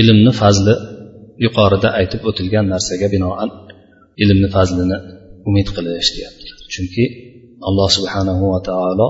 ilmni 0.00 0.32
fazli 0.40 0.74
yuqorida 1.44 1.88
aytib 1.98 2.22
o'tilgan 2.28 2.66
narsaga 2.74 3.06
binoan 3.14 3.50
ilmni 4.22 4.48
fazlini 4.56 4.96
umid 5.48 5.68
qilish 5.76 6.10
deyaptilar 6.16 6.58
chunki 6.74 7.04
alloh 7.68 7.88
subhanahu 7.96 8.44
va 8.52 8.60
taolo 8.70 9.08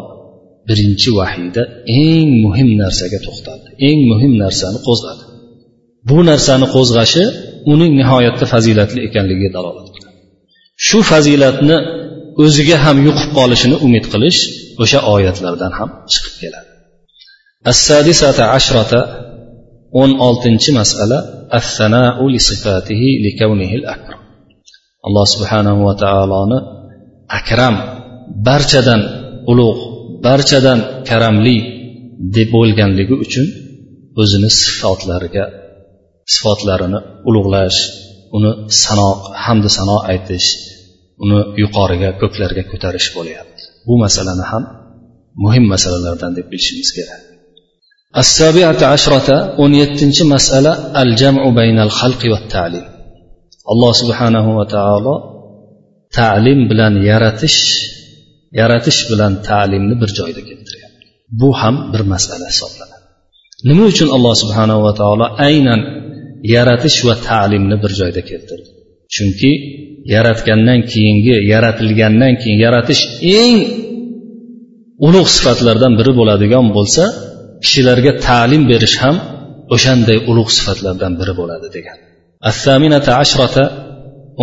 birinchi 0.68 1.11
vahiyda 1.18 1.62
eng 2.03 2.29
muhim 2.44 2.68
narsaga 2.83 3.18
to'xtaldi 3.27 3.68
eng 3.88 4.01
muhim 4.11 4.33
narsani 4.44 4.79
qo'zg'adi 4.88 5.25
bu 6.09 6.18
narsani 6.31 6.66
qo'zg'ashi 6.75 7.25
uning 7.73 7.92
nihoyatda 8.01 8.44
fazilatli 8.53 9.01
ekanligiga 9.09 9.51
dalolat 9.57 9.88
qiladi 9.94 10.18
shu 10.87 10.99
fazilatni 11.11 11.77
o'ziga 12.44 12.77
ham 12.85 12.97
yuqib 13.07 13.31
qolishini 13.38 13.77
umid 13.87 14.05
qilish 14.12 14.40
o'sha 14.83 14.99
oyatlardan 15.14 15.73
ham 15.79 15.90
chiqib 16.12 16.37
keladi 16.42 16.70
السادسة 17.73 18.38
عشرة 18.55 18.92
o'n 20.02 20.12
oltinchi 20.28 20.71
masala 20.80 21.17
assanau 21.60 22.25
sifatihi 22.47 23.10
li 23.23 23.32
akram. 23.95 24.21
Alloh 25.08 25.25
subhanahu 25.34 25.82
va 25.88 25.93
taoloni 26.04 26.58
akram 27.39 27.75
barchadan 28.47 29.02
ulug' 29.52 29.82
barchadan 30.25 30.80
karamli 31.10 31.58
deb 32.36 32.47
bo'lganligi 32.56 33.15
uchun 33.25 33.47
o'zini 34.21 34.49
sifatlariga 34.62 35.45
sifatlarini 36.34 36.99
ulug'lash 37.30 37.80
uni 38.36 38.52
sano 38.84 39.10
hamdu 39.43 39.69
sano 39.78 39.95
aytish 40.12 40.47
uni 41.23 41.39
yuqoriga 41.62 42.10
ko'klarga 42.21 42.63
ko'tarish 42.71 43.10
bo'lyapti. 43.17 43.62
Bu 43.88 43.93
masalani 44.04 44.45
ham 44.52 44.63
muhim 45.43 45.65
masalalardan 45.73 46.32
deb 46.38 46.45
bilishimiz 46.52 46.89
kerak. 46.97 47.21
السابعة 48.23 48.81
عشرة 48.92 49.29
أن 49.64 49.75
يتنش 49.75 50.23
مسألة 50.23 51.03
الجمع 51.03 51.49
بين 51.49 51.79
الخلق 51.79 52.23
والتعليم 52.33 52.85
الله 53.73 53.92
سبحانه 53.92 54.59
وتعالى 54.59 55.14
تعليم 56.12 56.68
بلان 56.68 56.94
يرتش 57.11 57.57
يرتش 58.53 58.99
بلان 59.11 59.42
تعليم 59.42 60.01
bir 60.01 60.11
joyda 60.18 60.40
keltiryapti 60.49 61.07
bu 61.40 61.49
ham 61.61 61.77
bir 61.92 62.03
masala 62.12 62.47
hisoblanadi 62.53 63.05
nima 63.68 63.85
uchun 63.92 64.09
alloh 64.16 64.35
subhanava 64.42 64.90
taolo 65.01 65.27
aynan 65.49 65.81
yaratish 66.55 66.99
va 67.07 67.14
ta'limni 67.29 67.77
bir 67.83 67.92
joyda 68.01 68.23
keltirdi 68.31 68.70
chunki 69.14 69.51
yaratgandan 70.14 70.81
keyingi 70.92 71.35
yaratilgandan 71.53 72.33
keyin 72.40 72.59
yaratish 72.66 73.03
eng 73.40 73.57
ulug' 75.07 75.31
sifatlardan 75.37 75.92
biri 75.99 76.12
bo'ladigan 76.20 76.66
bo'lsa 76.77 77.05
kishilarga 77.63 78.12
ta'lim 78.28 78.63
berish 78.72 78.98
ham 79.04 79.15
o'shanday 79.76 80.17
ulug' 80.32 80.52
sifatlardan 80.58 81.13
biri 81.19 81.34
bo'ladi 81.39 81.67
degan. 81.76 81.98
Assaminata 82.50 83.12
ashrata 83.24 83.63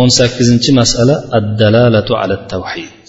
o'n 0.01 0.09
sakkizinchi 0.19 0.71
masala 0.79 1.15
addalalatu 1.39 2.11
ala 2.21 2.35
tavhid 2.53 3.05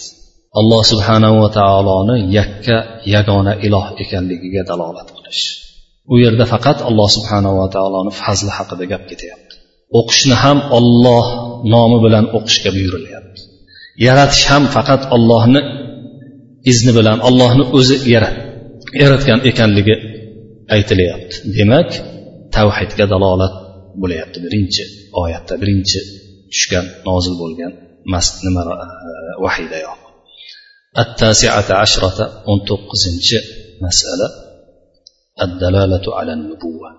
alloh 0.60 0.82
subhanahu 0.92 1.36
va 1.42 1.48
taoloni 1.58 2.16
yakka 2.38 2.76
yagona 3.14 3.52
iloh 3.66 3.86
ekanligiga 4.02 4.62
dalolat 4.70 5.08
qilish. 5.16 5.42
U 6.12 6.14
yerda 6.24 6.44
faqat 6.52 6.78
alloh 6.88 7.08
subhanava 7.16 7.56
va 7.62 7.68
taoloni 7.76 8.12
fazli 8.22 8.50
haqida 8.58 8.84
gap 8.92 9.02
ketyapti. 9.10 9.54
O'qishni 9.98 10.36
ham 10.42 10.58
olloh 10.78 11.26
nomi 11.74 11.98
bilan 12.04 12.24
o'qishga 12.36 12.70
buyurilyapti. 12.76 13.40
Yaratish 14.06 14.44
ham 14.50 14.62
faqat 14.76 15.02
ollohni 15.16 15.60
izni 16.70 16.92
bilan 16.98 17.18
ollohni 17.28 17.64
o'zi 17.78 17.96
yaratgan 19.01 19.39
ekanligi 19.49 19.95
aytilyapti 20.75 21.35
demak 21.57 21.89
tavhidga 22.55 23.05
dalolat 23.13 23.53
bo'lyapti 24.01 24.37
birinchi 24.45 24.83
oyatda 25.23 25.53
birinchi 25.61 25.99
tushgan 26.51 26.85
nozil 27.09 27.35
bo'lgan 27.41 27.71
nima 28.45 28.61
vahiydayoq 29.45 29.99
التاسعة 31.03 31.69
عشرة 31.83 32.19
o'n 32.51 32.59
to'qqizinchi 32.69 33.37
masala 33.85 34.27
addalalatu 35.45 36.09
ala 36.19 36.33
nubuva 36.49 36.89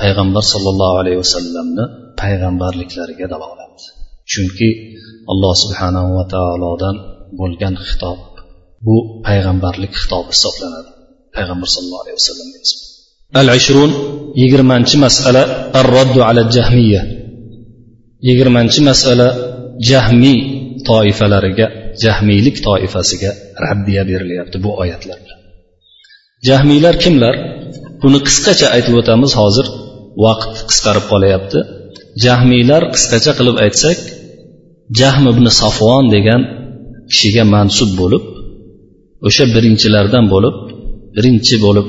payg'ambar 0.00 0.44
sollallohu 0.52 0.96
alayhi 1.02 1.18
vasallamni 1.24 1.84
payg'ambarliklariga 2.20 3.26
dalolat 3.34 3.78
chunki 4.32 4.68
alloh 5.32 5.54
subhanahu 5.62 6.08
va 6.18 6.24
taolodan 6.34 6.96
bo'lgan 7.40 7.74
xitob 7.88 8.18
bu 8.86 8.96
payg'ambarlik 9.26 9.92
xitobi 10.00 10.30
hisoblanadi 10.36 10.90
Payg'ambar 11.35 11.67
sallallohu 11.75 12.03
alayhi 12.05 12.17
vasallam 12.21 12.47
al 13.41 13.49
ashrun 13.57 13.91
yigirmanchi 14.41 14.95
masala 15.05 15.43
ar 15.79 15.87
roddu 15.97 16.19
ala 16.29 16.41
jahmiya 16.55 17.01
yigirmanchi 18.27 18.81
masala 18.89 19.27
jahmiy 19.89 20.39
toifalariga 20.89 21.67
jahmiylik 22.03 22.55
toifasiga 22.67 23.31
raddiya 23.65 24.01
berilyapti 24.09 24.57
bu 24.63 24.69
oyatlar 24.83 25.19
jahmiylar 26.47 26.95
kimlar? 27.03 27.35
Buni 28.01 28.19
qisqacha 28.27 28.67
aytib 28.75 28.95
o'tamiz 29.01 29.31
hozir 29.41 29.67
vaqt 30.25 30.55
qisqarib 30.69 31.05
qolyapti. 31.11 31.59
Jahmiylar 32.23 32.83
qisqacha 32.95 33.31
qilib 33.39 33.57
aytsak 33.65 33.99
jahm 34.99 35.25
ibn 35.33 35.45
safvon 35.61 36.05
degan 36.15 36.41
kishiga 37.11 37.43
mansub 37.55 37.91
bo'lib 38.01 38.23
o'sha 39.27 39.43
birinchilardan 39.55 40.25
bo'lib 40.33 40.55
birinchi 41.15 41.55
bo'lib 41.65 41.87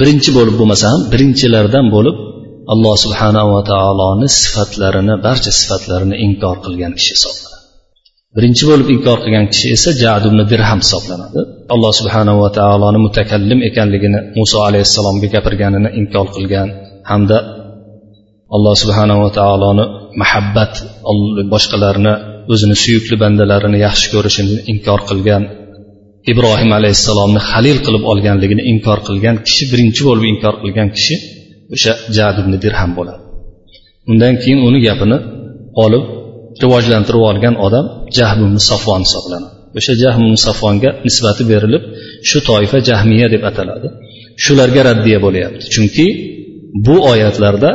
birinchi 0.00 0.30
bo'lib 0.38 0.54
bo'lmasa 0.60 0.84
ham 0.92 1.00
birinchilardan 1.12 1.86
bo'lib 1.96 2.16
alloh 2.72 2.94
subhanava 3.04 3.60
taoloni 3.72 4.28
sifatlarini 4.40 5.14
barcha 5.26 5.52
sifatlarini 5.60 6.16
inkor 6.26 6.56
qilgan 6.64 6.92
kishi 6.98 7.12
hisoblanadi. 7.16 7.58
Birinchi 8.36 8.64
bo'lib 8.70 8.88
inkor 8.94 9.18
qilgan 9.24 9.46
kishi 9.52 9.66
esa 9.76 9.90
jad 10.02 10.22
ibn 10.28 10.40
dirham 10.52 10.80
hisoblanadi. 10.84 11.40
Alloh 11.74 11.92
subhanava 12.00 12.48
taoloni 12.58 12.98
mutakallim 13.06 13.60
ekanligini 13.68 14.20
muso 14.38 14.58
alayhissalomga 14.68 15.28
gapirganini 15.34 15.90
inkor 16.00 16.26
qilgan 16.36 16.68
hamda 17.10 17.38
alloh 18.56 18.74
subhanava 18.82 19.28
taoloni 19.38 19.84
muhabbat 20.20 20.72
boshqalarni 21.52 22.12
o'zini 22.52 22.76
suyukli 22.82 23.16
bandalarini 23.22 23.78
yaxshi 23.86 24.06
ko'rishini 24.14 24.56
inkor 24.72 25.00
qilgan 25.10 25.42
ibrohim 26.31 26.71
alayhissalomni 26.79 27.41
halil 27.49 27.77
qilib 27.85 28.03
olganligini 28.11 28.63
inkor 28.71 28.99
qilgan 29.07 29.35
kishi 29.47 29.63
birinchi 29.71 30.01
bo'lib 30.09 30.25
inkor 30.33 30.53
qilgan 30.63 30.89
kishi 30.97 31.15
o'sha 31.75 31.93
jad 32.17 32.35
ibn 32.41 32.53
dirham 32.63 32.91
bo'ladi 32.97 33.21
undan 34.11 34.33
keyin 34.41 34.59
uni 34.67 34.79
gapini 34.87 35.17
olib 35.85 36.03
rivojlantirib 36.63 37.23
olgan 37.29 37.55
odam 37.65 37.85
jahm 38.17 38.39
ibn 38.47 38.57
safvon 38.69 39.01
hisoblanadi 39.05 39.55
o'sha 39.79 39.93
jahm 40.03 40.21
ibn 40.27 40.37
safvonga 40.47 40.89
nisbati 41.07 41.43
berilib 41.51 41.83
shu 42.29 42.37
toifa 42.49 42.77
jahmiya 42.89 43.27
deb 43.33 43.41
ataladi 43.49 43.87
shularga 44.43 44.81
raddiya 44.89 45.19
bo'lyapti 45.25 45.65
chunki 45.75 46.07
bu 46.85 46.95
oyatlarda 47.11 47.71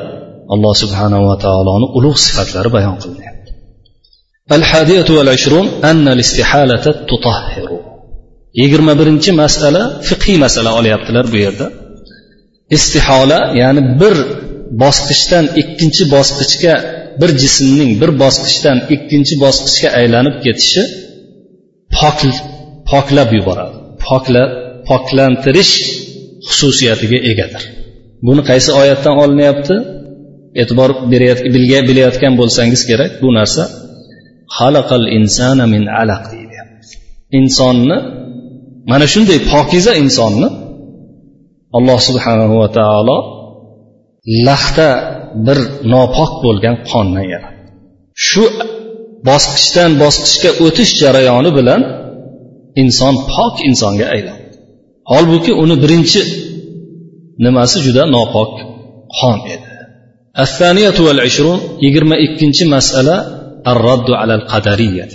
alloh 0.54 0.74
subhanava 0.82 1.34
taoloni 1.44 1.86
ulug' 1.98 2.18
sifatlari 2.26 2.70
bayon 2.76 2.96
qilinyapti 3.02 3.38
الحادية 4.58 5.08
والعشرون 5.16 5.66
أن 5.90 6.08
الاستحالة 6.16 6.86
تطهر 7.10 7.70
yigirma 8.61 8.93
birinchi 8.99 9.31
masala 9.41 9.81
fiqiy 10.07 10.37
masala 10.45 10.69
olyaptilar 10.79 11.25
bu 11.33 11.37
yerda. 11.45 11.67
Istihola 12.77 13.39
ya'ni 13.61 13.81
bir 14.01 14.15
bosqichdan 14.83 15.45
ikkinchi 15.61 16.03
bosqichga 16.15 16.73
bir 17.21 17.29
jismning 17.43 17.91
bir 18.01 18.11
bosqichdan 18.23 18.77
ikkinchi 18.95 19.35
bosqichga 19.43 19.89
aylanib 19.99 20.35
ketishi 20.45 20.83
pok 21.97 22.19
poklab 22.91 23.29
yuboradi. 23.37 23.75
Pokla 24.05 24.43
poklantirish 24.89 25.73
xususiyatiga 26.47 27.19
egadir. 27.31 27.63
Buni 28.27 28.41
qaysi 28.49 28.69
oyatdan 28.81 29.15
olinyapti? 29.23 29.75
E'tibor 30.61 30.89
bilayotgan 31.89 32.33
bo'lsangiz 32.39 32.81
kerak 32.89 33.11
bu 33.23 33.29
narsa. 33.37 33.63
Xalaqal 34.57 35.05
insana 35.17 35.65
min 35.73 35.83
alaq 36.01 36.23
deyilyapti 36.31 36.45
insonni 37.39 37.97
mana 38.89 39.05
shunday 39.13 39.39
pokiza 39.51 39.91
insonni 40.03 40.47
alloh 41.77 41.99
subhanahu 42.07 42.55
va 42.61 42.69
taolo 42.79 43.17
lahta 44.47 44.87
bir 45.45 45.59
nopok 45.93 46.31
bo'lgan 46.45 46.75
qondan 46.89 47.25
yaratdi. 47.33 47.69
Shu 48.27 48.43
bosqichdan 49.27 49.91
bosqichga 50.03 50.51
o'tish 50.65 50.91
jarayoni 51.01 51.51
bilan 51.57 51.81
inson 52.81 53.13
pok 53.33 53.55
insonga 53.69 54.05
aylandi. 54.15 54.47
Holbuki 55.11 55.51
uni 55.63 55.75
birinchi 55.83 56.21
nimasi 57.45 57.77
juda 57.85 58.03
nopok 58.15 58.51
qon 59.17 59.37
edi. 59.55 59.67
Yigirma 61.83 62.15
ikkinchi 62.25 62.63
masala 62.75 63.15
ar 63.69 63.77
raddu 63.87 64.11
alal 64.21 64.43
qadariya 64.51 65.05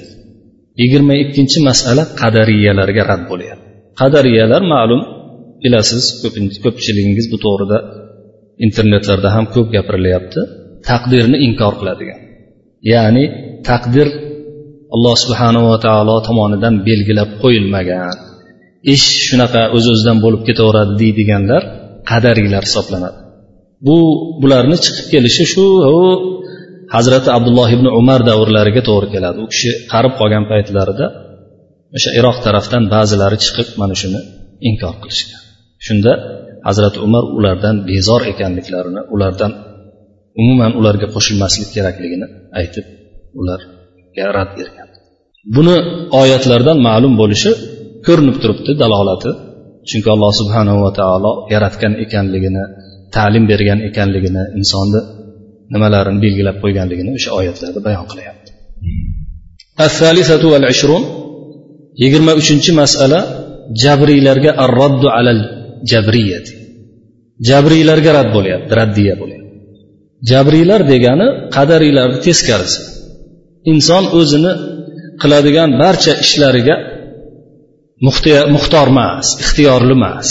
yigirma 0.81 1.15
ikkinchi 1.25 1.59
masala 1.69 2.03
qadariyalarga 2.21 3.03
rad 3.11 3.23
bo'lyapti. 3.31 3.67
Qadariyalar 4.01 4.63
ma'lum 4.75 5.03
bilasiz 5.63 6.05
ko'pchiligingiz 6.65 7.27
bu 7.33 7.39
to'g'rida 7.45 7.79
internetlarda 8.67 9.29
ham 9.37 9.47
ko'p 9.55 9.69
gapirilyapti. 9.77 10.41
Taqdirni 10.89 11.39
inkor 11.47 11.73
qiladigan. 11.81 12.21
Ya'ni 12.93 13.25
taqdir 13.69 14.09
alloh 14.95 15.15
subhanava 15.25 15.77
taolo 15.87 16.17
tomonidan 16.29 16.75
belgilab 16.89 17.31
qo'yilmagan. 17.43 18.17
Ish 18.95 19.07
shunaqa 19.29 19.63
o'z 19.77 19.85
öz 19.85 19.89
o'zidan 19.93 20.19
bo'lib 20.25 20.43
ketaveradi 20.49 20.93
deydiganlar 21.03 21.63
qadariylar 22.11 22.63
hisoblanadi. 22.69 23.19
Bu 23.87 23.97
bularni 24.43 24.77
chiqib 24.85 25.07
kelishi 25.13 25.45
shu 25.53 25.65
hazrati 26.95 27.29
abdulloh 27.37 27.69
ibn 27.77 27.87
umar 28.01 28.21
davrlariga 28.31 28.83
to'g'ri 28.89 29.09
keladi. 29.15 29.39
U 29.45 29.47
kishi 29.53 29.71
qarib 29.93 30.13
qolgan 30.21 30.45
paytlarida 30.53 31.07
o'sha 31.97 32.11
iroq 32.19 32.37
tarafdan 32.47 32.83
ba'zilari 32.95 33.37
chiqib 33.45 33.69
mana 33.81 33.95
shuni 34.03 34.21
inkor 34.69 34.95
qilishgan. 35.03 35.43
Shunda 35.87 36.13
hazrati 36.69 36.99
umar 37.07 37.25
ulardan 37.39 37.77
bezor 37.91 38.21
ekanliklarini 38.33 39.03
ulardan 39.15 39.53
umuman 40.41 40.73
ularga 40.81 41.07
qo'shilmaslik 41.15 41.69
kerakligini 41.77 42.27
aytib 42.61 42.87
ularga 43.41 44.25
rad 44.37 44.51
bergan. 44.59 44.89
Buni 45.57 45.77
oyatlardan 46.23 46.79
ma'lum 46.89 47.13
bo'lishi 47.21 47.53
ko'rinib 48.07 48.37
turibdi 48.43 48.73
dalolati. 48.83 49.31
Chunki 49.89 50.09
alloh 50.15 50.33
subhanava 50.41 50.91
taolo 51.01 51.33
yaratgan 51.55 51.93
ekanligini 52.05 52.65
ta'lim 53.17 53.45
bergan 53.53 53.79
ekanligini 53.89 54.43
insonni 54.59 55.01
nimalarini 55.75 56.21
belgilab 56.25 56.57
qo'yganligini 56.63 57.11
o'sha 57.19 57.31
oyatlarda 57.41 57.81
bayon 57.87 58.07
qilyapti. 58.13 58.51
Yigirma 62.03 62.33
uchinchi 62.41 62.71
masala 62.81 63.21
jabriylarga 63.83 64.51
arroddu 64.65 65.09
alal 65.19 65.41
jabriyati. 65.91 66.53
Jabriylarga 67.49 68.11
rad 68.19 68.29
bo'lyapti 68.37 68.73
raddiya 68.81 69.15
bo'lyapti. 69.23 69.57
Jabriylar 70.31 70.81
degani 70.93 71.27
qadariylarni 71.57 72.19
teskarisi. 72.27 72.81
Inson 73.73 74.05
o'zini 74.19 74.53
qiladigan 75.23 75.71
barcha 75.83 76.13
ishlariga 76.25 76.77
muxtor 78.55 78.87
emas 78.95 79.27
ixtiyorli 79.43 79.95
emas. 79.99 80.29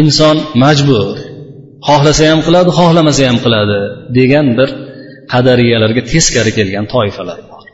Inson 0.00 0.36
majbur 0.62 1.16
xohlasa 1.88 2.22
ham 2.30 2.40
qiladi 2.46 2.70
xohlamasa 2.78 3.22
ham 3.28 3.38
qiladi 3.44 3.78
degan 4.18 4.46
bir 4.58 4.68
qadariyalarga 5.32 6.02
teskari 6.12 6.52
kelgan 6.58 6.86
toifalar 6.94 7.38
bor. 7.50 7.64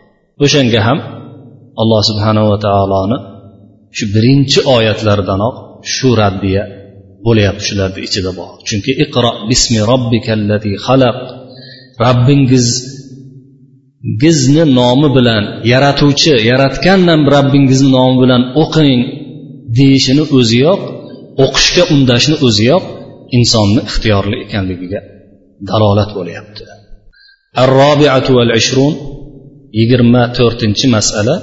O'shanga 0.44 0.80
ham 0.88 0.98
alloh 1.82 2.00
subhanava 2.10 2.56
taoloni 2.66 3.18
shu 3.96 4.04
birinchi 4.14 4.60
oyatlaridanoq 4.76 5.54
shu 5.94 6.08
raddiya 6.22 6.62
bo'lyapti 7.26 7.62
shularni 7.68 8.00
ichida 8.08 8.30
bor. 8.38 8.50
Chunki 8.68 8.92
iqro 9.04 9.30
bismi 9.50 9.80
robbikallati 9.90 10.70
xalaq 10.86 11.18
robbingiz 12.04 12.66
gizni 14.22 14.64
nomi 14.78 15.08
bilan 15.16 15.44
yaratuvchi 15.72 16.32
yaratgandan 16.50 17.20
robbingizni 17.34 17.90
nomi 17.98 18.16
bilan 18.22 18.42
o'qing 18.62 19.00
deyishini 19.78 20.24
o'ziyoq 20.38 20.80
o'qishga 21.44 21.82
undashni 21.94 22.36
o'ziyoq 22.48 22.84
insonni 23.37 23.81
ixtiyorli 23.89 24.35
ekanligiga 24.45 24.99
dalolat 25.69 26.11
bo'lyapti 26.19 26.63
الرابعة 27.65 28.27
والعشرون 28.37 28.93
يجرما 29.81 30.27
تورتنشي 30.37 30.87
مسألة 30.87 31.35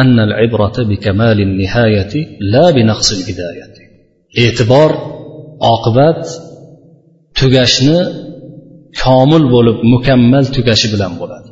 أن 0.00 0.16
العبرة 0.28 0.76
بكمال 0.90 1.38
النهاية 1.40 2.14
لا 2.40 2.70
بنقص 2.70 3.08
البداية 3.18 3.74
e'tibor 4.42 4.90
oqibat 5.74 6.22
tugashni 7.38 7.98
komil 9.02 9.44
bo'lib 9.54 9.76
mukammal 9.92 10.44
tugashi 10.56 10.88
bilan 10.94 11.12
bo'ladi 11.20 11.48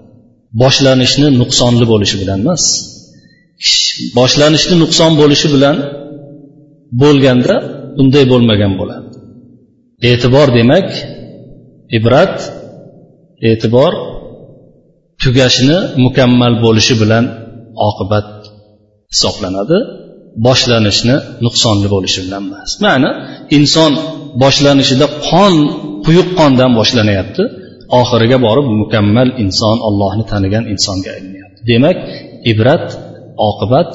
boshlanishni 0.62 1.28
nuqsonli 1.40 1.84
bo'lishi 1.92 2.16
bilan 2.22 2.38
emas 2.44 2.64
boshlanishni 4.18 4.74
nuqson 4.82 5.12
bo'lishi 5.20 5.48
bilan 5.54 5.76
bo'lganda 7.02 7.54
unday 8.00 8.24
bo'lmagan 8.32 8.72
bo'ladi 8.80 9.05
E'tibor 10.01 10.47
demak 10.57 10.87
ibrat 11.97 12.35
e'tibor 13.49 13.93
tugashini 15.21 15.77
mukammal 16.05 16.53
bo'lishi 16.65 16.95
bilan 17.01 17.25
oqibat 17.89 18.29
hisoblanadi. 19.13 19.77
Boshlanishni 20.47 21.15
nuqsonli 21.45 21.87
bo'lishi 21.95 22.19
bilan 22.25 22.41
emas 22.47 22.71
ma'ni 22.85 23.09
inson 23.57 23.91
boshlanishida 24.43 25.07
qon 25.29 25.53
quyuq 26.05 26.29
qondan 26.39 26.71
boshlanyapti. 26.79 27.43
Oxiriga 28.01 28.37
borib 28.47 28.67
mukammal 28.81 29.29
inson 29.43 29.77
ollohni 29.87 30.23
tanigan 30.31 30.63
insonga 30.73 31.09
aylanyapti 31.15 31.59
demak 31.71 31.97
ibrat 32.51 32.85
oqibat 33.49 33.89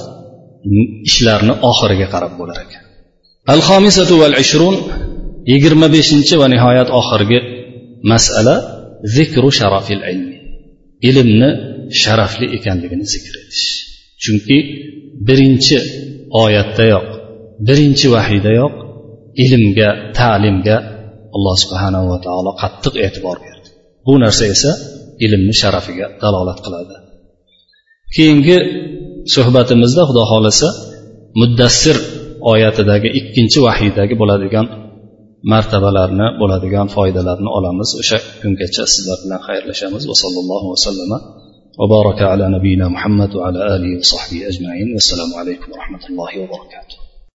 ishlarni 1.08 1.54
oxiriga 1.70 2.06
qarab 2.14 2.32
bo'lar 2.40 2.58
ekan. 2.66 2.82
Al 3.52 3.60
xomisatu 3.68 4.14
val 4.22 4.34
ishrun 4.44 4.76
yigirma 5.50 5.86
beshinchi 5.96 6.34
va 6.40 6.46
nihoyat 6.54 6.88
oxirgi 7.00 7.38
masala 8.10 8.54
zikru 9.16 9.48
sharafil 9.58 10.02
ilmi 10.12 10.36
ilmni 11.08 11.50
sharafli 12.02 12.46
ekanligini 12.56 13.04
zikr 13.14 13.34
etish. 13.42 13.66
Chunki 14.22 14.58
birinchi 15.28 15.78
oyatdayoq 16.44 17.06
birinchi 17.68 18.06
vahiydayoq 18.14 18.74
ilmga 19.44 19.88
ta'limga 20.18 20.76
alloh 21.36 21.56
subhanava 21.64 22.16
taolo 22.26 22.50
qattiq 22.62 22.94
e'tibor 23.06 23.36
berdi. 23.46 23.68
Bu 24.06 24.12
narsa 24.24 24.44
esa 24.54 24.70
ilmni 25.24 25.54
sharafiga 25.60 26.06
dalolat 26.22 26.58
qiladi. 26.64 26.94
Keyingi 28.14 28.56
suhbatimizda 29.34 30.02
xudo 30.08 30.22
xohlasa 30.32 30.68
muddassir 31.40 31.96
oyatidagi 32.52 33.08
ikkinchi 33.20 33.58
vahiydagi 33.66 34.14
bo'ladigan 34.20 34.66
martabalarni 35.53 36.27
bo'ladigan 36.41 36.87
foydalarni 36.95 37.49
olamiz 37.57 37.89
o'sha 38.01 38.17
kungacha 38.41 38.83
sizlar 38.93 39.17
bilan 39.23 39.41
xayrlashamiz 39.47 40.03
va 40.09 40.15
sallallohu 40.23 40.67
vasallama 40.75 41.19
وبارك 41.81 42.19
على 42.31 42.45
نبينا 42.55 42.87
محمد 42.95 43.31
وعلى 43.35 43.59
آله 43.75 43.91
وصحبه 43.99 44.39
أجمعين 44.51 44.87
والسلام 44.95 45.31
عليكم 45.39 45.71
ورحمة 45.71 46.03
الله 46.09 46.31
وبركاته 46.41 47.00